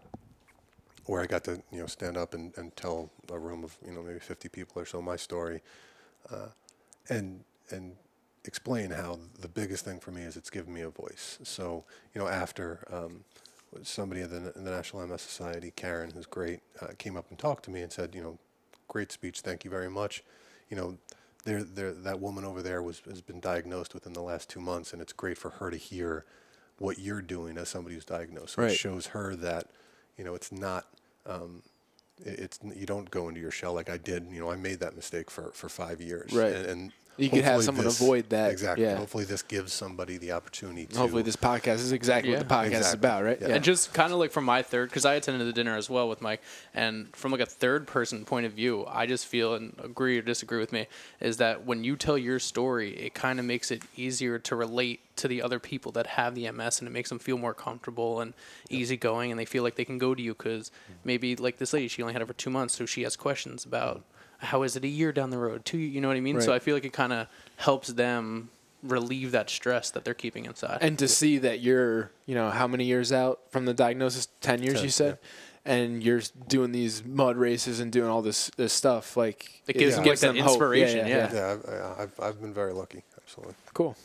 [1.06, 3.94] where I got to you know stand up and, and tell a room of you
[3.94, 5.62] know maybe 50 people or so my story,
[6.32, 6.48] uh,
[7.08, 7.96] and and
[8.44, 11.40] explain how the biggest thing for me is it's given me a voice.
[11.44, 13.24] So you know after um,
[13.84, 17.64] somebody at the, the National MS Society, Karen, who's great, uh, came up and talked
[17.66, 18.38] to me and said you know
[18.90, 20.24] great speech, thank you very much.
[20.70, 20.98] You know.
[21.46, 24.92] There, there, that woman over there was has been diagnosed within the last two months,
[24.92, 26.26] and it's great for her to hear
[26.80, 28.56] what you're doing as somebody who's diagnosed.
[28.56, 28.72] So Right.
[28.72, 29.68] it shows her that,
[30.18, 30.88] you know, it's not,
[31.26, 31.62] um,
[32.26, 34.26] it- it's you don't go into your shell like I did.
[34.32, 36.34] You know, I made that mistake for for five years.
[36.34, 36.54] Right.
[36.54, 38.86] And, and You could have someone this- avoid that, Exactly.
[38.86, 38.96] yeah.
[38.96, 40.98] Hopefully, this gives somebody the opportunity to.
[40.98, 42.64] hopefully this podcast is exactly what the Yeah.
[42.70, 43.38] podcast is about, right?
[43.40, 43.50] Yeah.
[43.50, 46.08] And just kind of like from my third, because I attended the dinner as well
[46.08, 46.42] with Mike,
[46.74, 50.22] and from like a third person point of view, I just feel and agree or
[50.22, 50.88] disagree with me
[51.20, 55.02] is that when you tell your story, it kind of makes it easier to relate
[55.18, 58.22] to the other people that have the MS, and it makes them feel more comfortable
[58.22, 58.34] and
[58.70, 60.94] easygoing, and they feel like they can go to you because mm-hmm.
[61.04, 63.66] maybe like this lady, she only had it for two months, so she has questions
[63.66, 64.19] about mm-hmm.
[64.40, 66.40] How is it a year down the road, two, you know what I mean?
[66.42, 67.28] So I feel like it kind of
[67.58, 68.50] helps them
[68.82, 70.78] relieve that stress that they're keeping inside.
[70.82, 74.64] and to see that you're you know how many years out from the diagnosis 10
[74.64, 75.18] years Ten, you said
[75.66, 79.96] and you're doing these mud races and doing all this this stuff like It gives
[79.98, 80.54] them, like, that them hope.
[80.54, 81.34] inspiration, yeah.
[81.34, 83.04] Yeah, I've, I- I've I've been very lucky.
[83.22, 83.56] Absolutely.
[83.74, 83.98] cool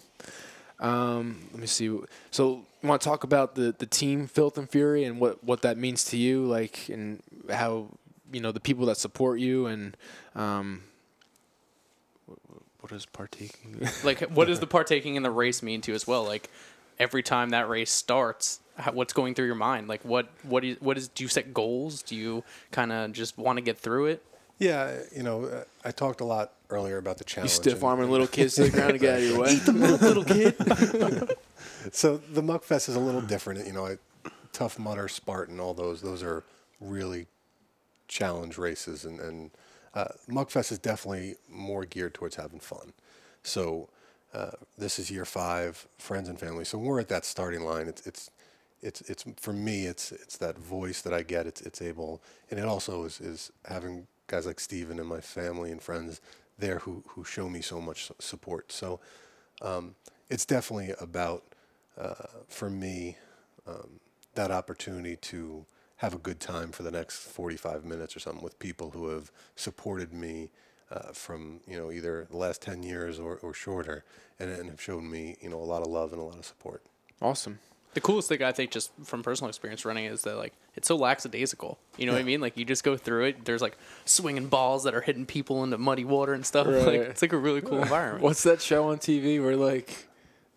[0.80, 1.88] um, let me see
[2.32, 5.62] so you want to talk about the the team filth and Furey and what what
[5.62, 7.86] that means to you like and how
[8.34, 9.96] you know the people that support you and
[10.34, 10.82] um,
[12.80, 13.86] what does partaking?
[14.04, 16.24] like what does the partaking in the race mean to you as well?
[16.24, 16.50] Like
[16.98, 19.88] every time that race starts, how, what's going through your mind?
[19.88, 22.02] Like what what is what is do you set goals?
[22.02, 24.24] Do you kind of just want to get through it?
[24.58, 27.50] Yeah, you know, uh, I talked a lot earlier about the challenge.
[27.50, 27.62] You challenge.
[27.62, 29.60] stiff and- arming little kids to the ground to get out of your way.
[29.66, 31.36] little kid.
[31.92, 33.66] So the Muckfest is a little different.
[33.66, 33.96] You know, I,
[34.52, 36.44] Tough Mudder, Spartan, all those, those are
[36.80, 37.26] really
[38.08, 39.04] challenge races.
[39.04, 39.50] And, and
[39.94, 42.92] uh, Muckfest is definitely more geared towards having fun.
[43.42, 43.88] So
[44.32, 46.64] uh, this is year five, friends and family.
[46.64, 48.30] So we're at that starting line, it's, it's,
[48.82, 51.46] it's, it's for me, it's, it's that voice that I get.
[51.46, 55.70] It's, it's able, and it also is, is having guys like Steven and my family
[55.70, 56.20] and friends
[56.58, 58.72] there who, who show me so much support.
[58.72, 59.00] So
[59.62, 59.94] um,
[60.28, 61.44] it's definitely about,
[61.98, 62.14] uh,
[62.48, 63.16] for me,
[63.66, 64.00] um,
[64.34, 65.64] that opportunity to
[65.96, 69.30] have a good time for the next 45 minutes or something with people who have
[69.56, 70.50] supported me
[70.90, 74.04] uh, from, you know, either the last 10 years or, or shorter
[74.38, 76.44] and, and have shown me, you know, a lot of love and a lot of
[76.44, 76.82] support.
[77.22, 77.58] Awesome.
[77.94, 80.96] The coolest thing I think, just from personal experience running, is that like it's so
[80.96, 81.78] lackadaisical.
[81.96, 82.40] You know what I mean?
[82.40, 83.44] Like you just go through it.
[83.44, 86.66] There's like swinging balls that are hitting people into muddy water and stuff.
[86.84, 88.24] Like it's like a really cool environment.
[88.24, 90.08] What's that show on TV where like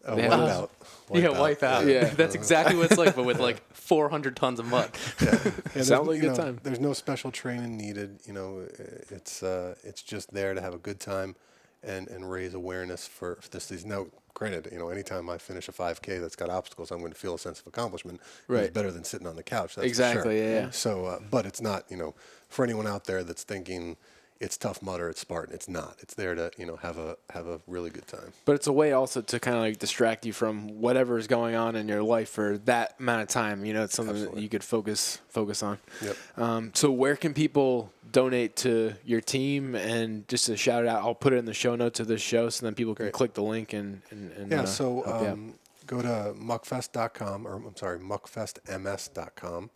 [0.07, 0.71] Uh, They wipe have- out.
[1.13, 1.85] yeah, wipe out.
[1.85, 2.05] Yeah.
[2.05, 4.89] that's exactly what it's like, but with like 400 tons of mud.
[5.21, 5.35] Yeah,
[5.73, 6.59] there's, Sounds like a good know, time.
[6.63, 8.19] There's no special training needed.
[8.25, 8.67] You know,
[9.09, 11.35] it's uh, it's just there to have a good time
[11.83, 13.67] and, and raise awareness for, for this.
[13.67, 17.11] These now, granted, you know, anytime I finish a 5K that's got obstacles, I'm going
[17.13, 18.19] to feel a sense of accomplishment.
[18.47, 18.63] Right.
[18.63, 19.75] It's better than sitting on the couch.
[19.75, 20.45] That's for Exactly, sure.
[20.45, 20.69] yeah, yeah.
[20.71, 21.83] So, uh, but it's not.
[21.89, 22.15] You know,
[22.49, 23.97] for anyone out there that's thinking
[24.39, 25.53] it's tough mudder, it's Spartan.
[25.53, 25.97] It's not.
[25.99, 28.33] It's there to you know have a have a really good time.
[28.45, 31.55] But it's a way also to kind of like distract you from whatever is going
[31.55, 33.65] on in your life for that amount of time.
[33.65, 34.35] You know, it's something Absolutely.
[34.35, 35.77] that you could focus focus on.
[36.01, 36.17] Yep.
[36.37, 39.75] Um, so where can people donate to your team?
[39.75, 42.21] And just to shout it out, I'll put it in the show notes of this
[42.21, 43.13] show, so then people can Great.
[43.13, 45.53] click the link and and, and Yeah, uh, so um,
[45.87, 49.69] go to muckfest.com, or I'm sorry, muckfestms.com.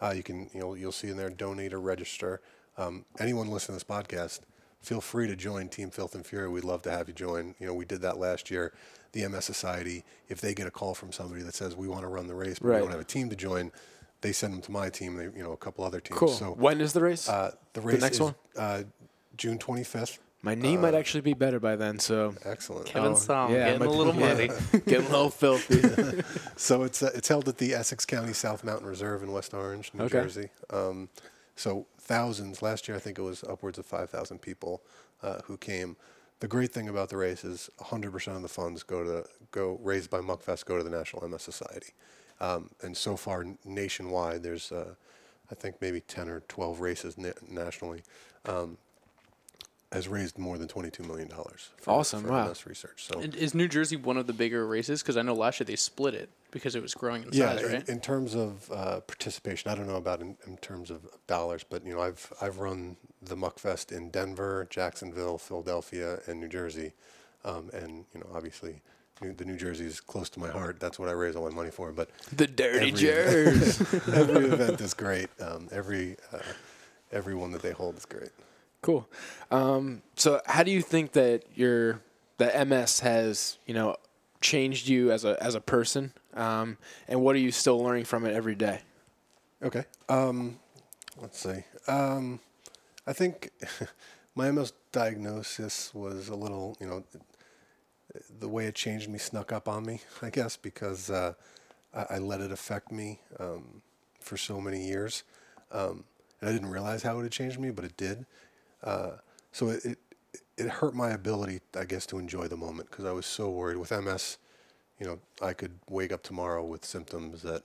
[0.00, 2.40] Uh, you can, you know, you'll see in there donate or register.
[2.78, 4.40] Um, anyone listening to this podcast,
[4.80, 6.50] feel free to join Team Filth and Furey.
[6.50, 7.54] We'd love to have you join.
[7.58, 8.72] You know, we did that last year.
[9.12, 12.08] The MS Society, if they get a call from somebody that says we want to
[12.08, 12.76] run the race, but Right.
[12.76, 13.72] we don't have a team to join,
[14.20, 15.16] they send them to my team.
[15.16, 16.18] They, you know, a couple other teams.
[16.18, 16.28] cool.
[16.28, 17.28] So when is the race?
[17.28, 18.34] uh, the race next is one?
[18.56, 18.82] Uh,
[19.36, 20.18] June 25th.
[20.42, 21.98] My knee might actually be better by then.
[21.98, 22.86] So Excellent.
[22.86, 24.34] Kevin Oh, Som yeah, getting a little yeah.
[24.34, 24.48] muddy.
[24.86, 26.22] getting a little filthy.
[26.56, 29.90] So it's uh, it's held at the Essex County South Mountain Reserve in West Orange,
[29.94, 30.20] New Okay.
[30.22, 30.48] Jersey.
[30.70, 31.08] Um,
[31.56, 32.62] so thousands.
[32.62, 34.82] Last year, I think it was upwards of five thousand people
[35.22, 35.96] uh, who came.
[36.40, 40.08] The great thing about the race is 100% of the funds go to go raised
[40.08, 41.92] by Muckfest go to the National MS Society.
[42.40, 44.94] Um, and so far nationwide, there's uh,
[45.50, 48.02] I think maybe 10 or 12 races na- nationally.
[48.46, 48.78] Um,
[49.92, 51.70] has raised more than 22 million dollars.
[51.78, 52.52] For, Awesome, For wow.
[52.66, 53.04] Research.
[53.10, 55.02] So And Is New Jersey one of the bigger races?
[55.02, 57.62] Because I know last year they split it because it was growing in Yeah, size,
[57.64, 57.88] in, right?
[57.88, 61.86] in terms of uh, participation, I don't know about in, in terms of dollars, but
[61.86, 66.92] you know, I've I've run the Muckfest in Denver, Jacksonville, Philadelphia, and New Jersey,
[67.44, 68.82] um, and you know, obviously,
[69.22, 70.80] New, the New Jersey is close to my heart.
[70.80, 71.92] That's what I raise all my money for.
[71.92, 73.80] But the dirty Every- jers.
[74.12, 75.28] every event is great.
[75.40, 76.38] Um, every uh,
[77.10, 78.30] every one that they hold is great.
[78.80, 79.08] Cool.
[79.50, 82.00] Um, so, how do you think that your
[82.38, 83.96] that MS has you know
[84.40, 88.24] changed you as a as a person, um, and what are you still learning from
[88.24, 88.80] it every day?
[89.62, 89.84] Okay.
[90.08, 90.58] Um,
[91.20, 91.64] let's see.
[91.88, 92.38] Um,
[93.06, 93.50] I think
[94.34, 97.04] my MS diagnosis was a little, you know,
[98.38, 101.34] the way it changed me snuck up on me, I guess, because uh,
[101.92, 103.82] I, I let it affect me um,
[104.20, 105.24] for so many years.
[105.72, 106.04] Um,
[106.40, 108.26] and I didn't realize how it had changed me, but it did.
[108.82, 109.12] Uh,
[109.52, 109.98] so it, it
[110.58, 113.76] it hurt my ability, I guess, to enjoy the moment because I was so worried
[113.76, 114.38] with MS.
[114.98, 117.62] You know, I could wake up tomorrow with symptoms that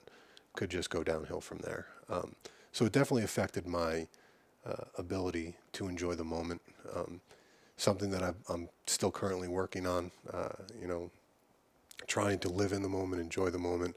[0.54, 1.86] could just go downhill from there.
[2.08, 2.36] Um,
[2.72, 4.06] so it definitely affected my
[4.64, 6.62] uh, ability to enjoy the moment.
[6.94, 7.20] Um,
[7.76, 10.12] something that I'm, I'm still currently working on.
[10.32, 10.50] Uh,
[10.80, 11.10] you know,
[12.06, 13.96] trying to live in the moment, enjoy the moment.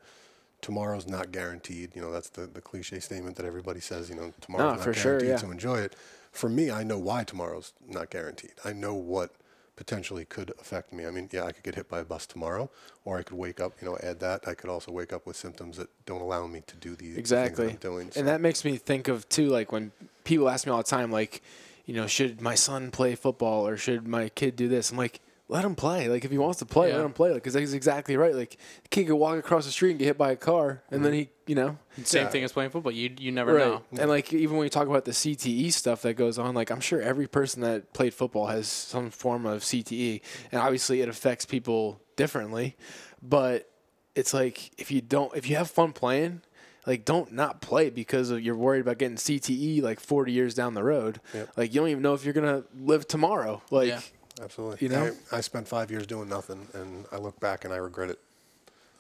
[0.62, 1.96] Tomorrow's not guaranteed.
[1.96, 4.10] You know, that's the, the cliche statement that everybody says.
[4.10, 5.36] You know, tomorrow's not for sure, guaranteed, yeah.
[5.38, 5.96] so enjoy it.
[6.32, 8.54] For me, I know why tomorrow's not guaranteed.
[8.66, 9.32] I know what
[9.76, 11.06] potentially could affect me.
[11.06, 12.70] I mean, yeah, I could get hit by a bus tomorrow,
[13.06, 13.74] or I could wake up.
[13.82, 14.48] You know, add that.
[14.48, 17.68] I could also wake up with symptoms that don't allow me to do these Exactly.
[17.68, 18.12] things that I'm doing.
[18.12, 19.92] so- And that makes me think of too, like when
[20.24, 21.42] people ask me all the time, like,
[21.86, 24.92] you know, should my son play football or should my kid do this?
[24.92, 26.10] I'm like, let him play.
[26.10, 26.98] Like if he wants to play, Yeah.
[26.98, 27.30] let him play.
[27.32, 28.36] Like because he's exactly right.
[28.36, 31.04] Like the kid could walk across the street and get hit by a car, and
[31.06, 32.30] then he, you know, Same Yeah.
[32.30, 32.92] thing as playing football.
[32.92, 33.82] You you never know.
[33.98, 36.82] And like even when you talk about the CTE stuff that goes on, like I'm
[36.82, 40.22] sure every person that played football has some form of CTE,
[40.52, 42.76] and obviously it affects people differently.
[43.22, 43.70] But
[44.16, 46.42] it's like if you don't, if you have fun playing,
[46.86, 50.74] like don't not play because of, you're worried about getting CTE like 40 years down
[50.74, 51.20] the road.
[51.34, 51.50] Yep.
[51.58, 53.62] Like you don't even know if you're gonna live tomorrow.
[53.72, 54.02] Like Yeah.
[54.42, 54.88] Absolutely.
[54.88, 55.12] You know?
[55.32, 58.20] I, I spent five years doing nothing, and I look back and I regret it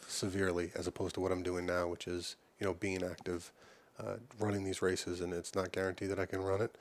[0.07, 3.51] severely, as opposed to what I'm doing now, which is you know being active,
[3.99, 6.75] uh, running these races, and it's not guaranteed that I can run it,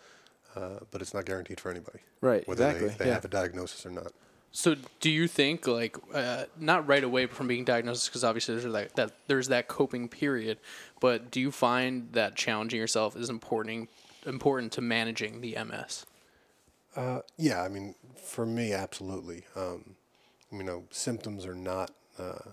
[0.55, 2.89] uh, but it's not guaranteed for anybody, right, whether exactly.
[2.89, 3.15] they, they yeah.
[3.15, 4.13] have a diagnosis or not.
[4.53, 8.73] So, do you think like uh, not right away from being diagnosed because obviously there's
[8.73, 10.59] that, that there's that coping period,
[11.01, 13.91] but do you find that challenging yourself is important
[14.25, 16.07] important to managing the MS?
[16.97, 19.45] Uh, yeah, I mean, for me, absolutely.
[19.55, 19.97] Um,
[20.51, 22.53] you know, symptoms are not, uh,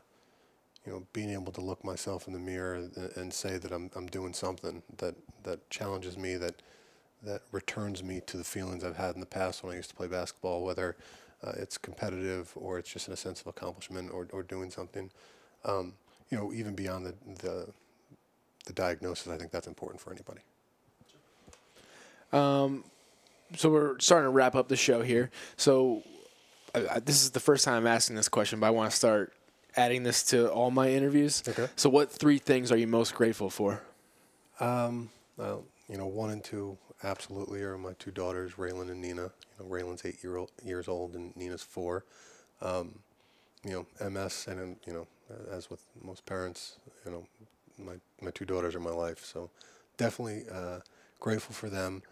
[0.86, 4.08] you know, being able to look myself in the mirror and, say that I'm, I'm
[4.08, 6.62] doing something that, that challenges me, that
[7.24, 9.96] that returns me to the feelings I've had in the past when I used to
[9.96, 10.98] play basketball, whether
[11.44, 15.10] uh, it's competitive or it's just in a sense of accomplishment or, or doing something.
[15.64, 15.94] Um,
[16.30, 17.68] you know, even beyond the, the
[18.66, 20.42] the diagnosis, I think that's important for anybody.
[22.32, 22.84] Um,
[23.56, 25.30] so we're starting to wrap up the show here.
[25.58, 26.04] So
[26.74, 28.98] I, I, this is the first time I'm asking this question, but I want to
[28.98, 29.34] start
[29.76, 31.44] adding this to all my interviews.
[31.48, 31.68] Okay.
[31.76, 33.82] So what three things are you most grateful for?
[34.60, 39.24] Um, well, you know, one and two absolutely are my two daughters, Raylan and Nina.
[39.24, 39.30] You
[39.60, 42.06] know, Raylan's eight year old, years old and Nina's four.
[42.62, 43.00] Um,
[43.66, 45.08] you know, MS, and you know,
[45.52, 47.28] as with most parents, you know,
[47.78, 49.26] my my two daughters are my life.
[49.26, 49.50] So
[49.98, 50.80] definitely uh,
[51.20, 52.04] grateful for them.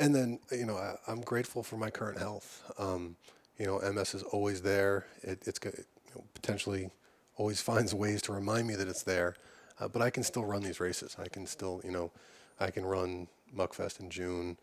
[0.00, 2.72] And then, you know, I, I'm grateful for my current health.
[2.78, 3.16] Um,
[3.58, 5.06] you know, MS is always there.
[5.22, 5.72] It, it's you
[6.16, 6.90] know, potentially
[7.38, 9.36] always finds ways to remind me that it's there.
[9.80, 11.16] Uh, but I can still run these races.
[11.20, 12.12] I can still, you know,
[12.60, 14.58] I can run Muckfest in June.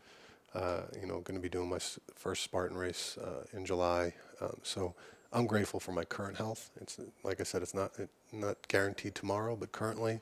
[0.56, 1.80] Uh, you know, going to be doing my
[2.16, 4.14] first Spartan race uh, in July.
[4.42, 4.96] Um, so
[5.34, 6.72] I'm grateful for my current health.
[6.82, 10.22] It's like I said, it's not it, not guaranteed tomorrow, but currently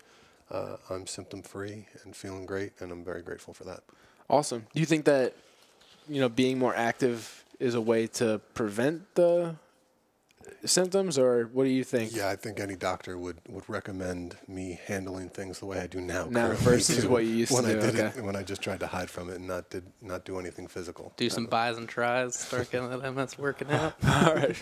[0.52, 3.84] uh, I'm symptom free and feeling great, and I'm very grateful for that.
[4.30, 4.66] Awesome.
[4.74, 5.36] Do you think that
[6.08, 9.56] you know being more active is a way to prevent the
[10.66, 12.16] symptoms, or what do you think?
[12.16, 16.02] Yeah, I think any doctor would, would recommend me handling things the way I do
[16.02, 16.28] now.
[16.30, 18.20] Now versus what you used to when I do, did okay.
[18.20, 20.68] it, when I just tried to hide from it and not did not do anything
[20.68, 21.14] physical.
[21.18, 23.96] Do some buys and tries, start getting that MS working out.
[24.08, 24.56] All right.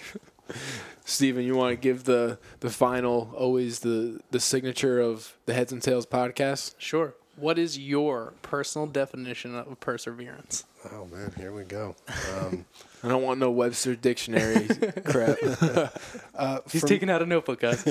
[1.05, 5.73] Steven, you want to give the the final always the the signature of the Heads
[5.73, 6.75] N Tales podcast?
[6.77, 7.15] Sure.
[7.43, 10.63] What is your personal definition of perseverance?
[10.93, 11.93] Oh man, here we go.
[12.39, 12.63] Um,
[13.03, 14.65] I don't want no Webster dictionary
[15.03, 15.37] crap.
[16.35, 17.83] uh, He's for- taking out a notebook, guys.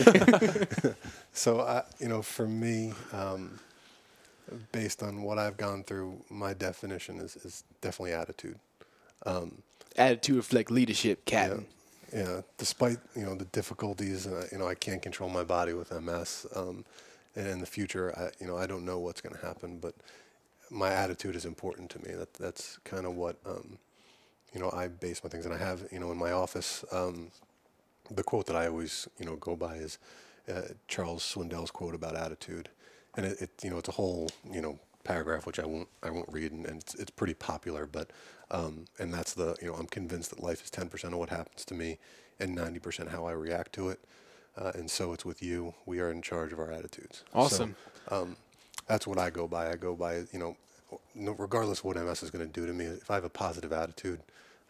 [1.34, 3.58] So I, you know, for me, um,
[4.72, 8.58] based on what I've gone through, my definition is, is definitely attitude.
[9.96, 11.66] Attitude reflect leadership, Captain.
[12.10, 15.92] Yeah, despite you know the difficulties, uh, you know I can't control my body with
[15.92, 16.46] MS.
[16.56, 16.86] Um,
[17.36, 19.94] and in the future, I, you know I don't know what's going to happen, but
[20.70, 22.14] my attitude is important to me.
[22.14, 23.78] That that's kind of what um,
[24.54, 26.84] you know I base my things, and I have you know in my office.
[26.92, 27.30] Um,
[28.10, 29.98] the quote that I always you know go by is
[30.52, 32.68] uh, Charles Swindoll's quote about attitude,
[33.16, 36.10] and it, it you know it's a whole you know paragraph which I won't I
[36.10, 38.10] won't read, and, and it's, it's pretty popular, but
[38.50, 41.30] um, and that's the you know I'm convinced that life is ten percent of what
[41.30, 41.98] happens to me,
[42.40, 44.00] and ninety percent how I react to it,
[44.56, 45.74] uh, and so it's with you.
[45.86, 47.24] We are in charge of our attitudes.
[47.32, 47.76] So, Awesome.
[48.08, 48.36] um,
[48.86, 49.70] that's what I go by.
[49.70, 50.56] I go by you know,
[51.14, 52.84] no, regardless of what MS is going to do to me.
[52.84, 54.20] If I have a positive attitude,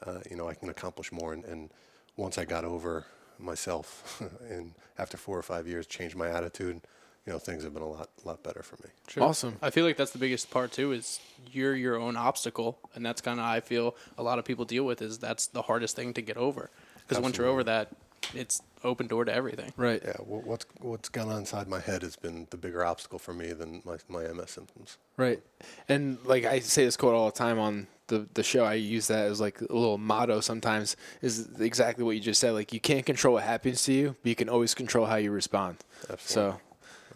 [0.07, 1.33] uh, you know I can accomplish more.
[1.33, 1.71] And, and
[2.17, 3.07] once I got over
[3.39, 6.81] myself, and after four or five years, changed my attitude,
[7.27, 8.91] you know things have been a lot lot better for me.
[9.25, 9.57] Awesome.
[9.63, 10.93] I feel like that's the biggest part too.
[10.93, 11.21] Is
[11.51, 14.85] you're your own obstacle, and that's kind of I feel a lot of people deal
[14.85, 15.03] with.
[15.03, 16.71] Is that's the hardest thing to get over.
[17.09, 17.89] Because once you're over that,
[18.35, 19.73] it's open door to everything.
[19.77, 20.03] Right.
[20.05, 23.33] Yeah, wh- what's what's gone on inside my head has been the bigger obstacle for
[23.33, 24.99] me than my my MS symptoms.
[25.17, 25.43] Right.
[25.89, 28.65] And like I say this quote all the time on the the show.
[28.65, 32.53] I use that as like a little motto sometimes is exactly what you just said.
[32.53, 35.31] Like you can't control what happens to you, but you can always control how you
[35.31, 35.79] respond.
[36.11, 36.53] Absolutely.
[36.59, 36.61] So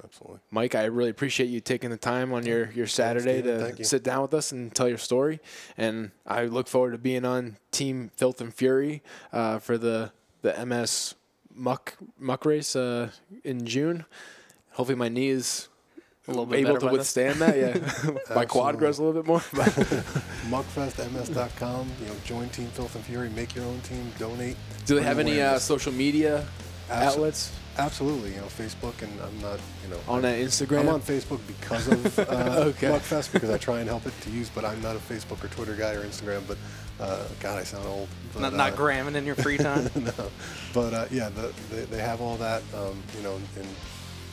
[0.05, 0.41] Absolutely.
[0.51, 3.73] Mike, I really appreciate you taking the time on your, your Saturday Steven.
[3.73, 3.85] to you.
[3.85, 5.41] sit down with us and tell your story.
[5.77, 9.01] And I look forward to being on Team Filth and Furey
[9.33, 10.13] uh, for the,
[10.43, 11.15] the MS
[11.55, 13.11] Muck Muck race uh,
[13.45, 14.05] in June.
[14.73, 15.69] Hopefully, my knee is
[16.29, 16.93] A little bit able to by then.
[16.99, 17.57] withstand that.
[17.57, 19.43] Yeah, my quad grows a little bit more.
[19.53, 19.67] but-
[20.51, 21.91] muckfestms.com.
[22.01, 24.57] You know, join Team Filth and Furey, make your own team, donate.
[24.87, 26.45] Do they have any uh, social media
[26.89, 28.31] Abso- outlets Absolutely.
[28.31, 29.61] You know, Facebook, and I'm not.
[29.85, 30.81] You know, on that Instagram?
[30.81, 32.89] I'm on Facebook because of uh, Okay.
[32.89, 35.49] Muckfest because I try and help it to use, but I'm not a Facebook or
[35.49, 36.43] Twitter guy or Instagram.
[36.49, 36.59] But
[37.01, 38.09] uh, God, I sound old.
[38.33, 39.91] But, Not, not uh, gramming in your free time.
[39.97, 40.31] no,
[40.73, 42.63] but uh, yeah, the, they, they have all that.
[42.75, 43.69] Um, you know, and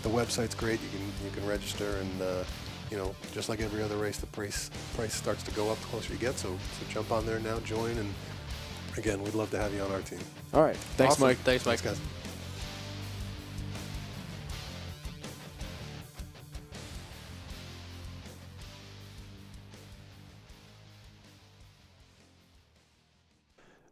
[0.04, 0.80] the website's great.
[0.82, 2.44] You can you can register, and uh,
[2.90, 5.88] you know, just like every other race, the price price starts to go up the
[5.88, 6.38] closer you get.
[6.38, 8.14] So so jump on there now, join, and
[8.98, 10.20] again, we'd love to have you on our team.
[10.54, 11.28] All right, thanks, Awesome.
[11.28, 11.38] Mike.
[11.40, 11.80] Thanks, Mike.
[11.80, 12.23] Thanks, guys.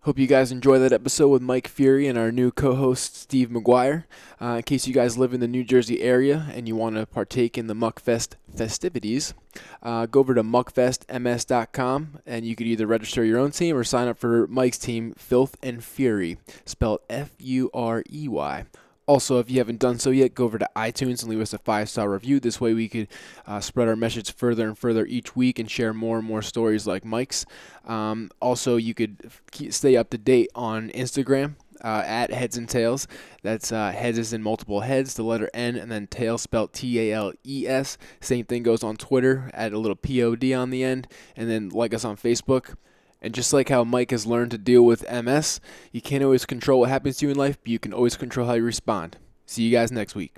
[0.06, 4.06] Hope you guys enjoy that episode with Mike Furey and our new co-host Steve McGuire.
[4.42, 7.06] Uh, in case you guys live in the New Jersey area and you want to
[7.06, 9.36] partake in the Muckfest festivities,
[9.84, 14.08] uh, go over to muckfestms.com and you could either register your own team or sign
[14.08, 18.66] up for Mike's team, Filth and Furey, spelled F-U-R-E-Y.
[19.08, 21.58] Also, if you haven't done so yet, go over to iTunes and leave us a
[21.58, 22.40] five star review.
[22.40, 23.08] This way, we could
[23.46, 26.88] uh, spread our message further and further each week and share more and more stories
[26.88, 27.46] like Mike's.
[27.86, 29.32] Um, also, you could
[29.70, 33.08] stay up to date on Instagram uh, at Heads N Tales.
[33.42, 37.00] That's uh, heads is in multiple heads, the letter N, and then tail spelled T
[37.00, 37.98] A L E S.
[38.20, 41.50] Same thing goes on Twitter, add a little P O D on the end, and
[41.50, 42.76] then like us on Facebook.
[43.22, 45.60] And just like how Mike has learned to deal with MS,
[45.92, 48.48] you can't always control what happens to you in life, but you can always control
[48.48, 49.18] how you respond.
[49.46, 50.38] See you guys next week.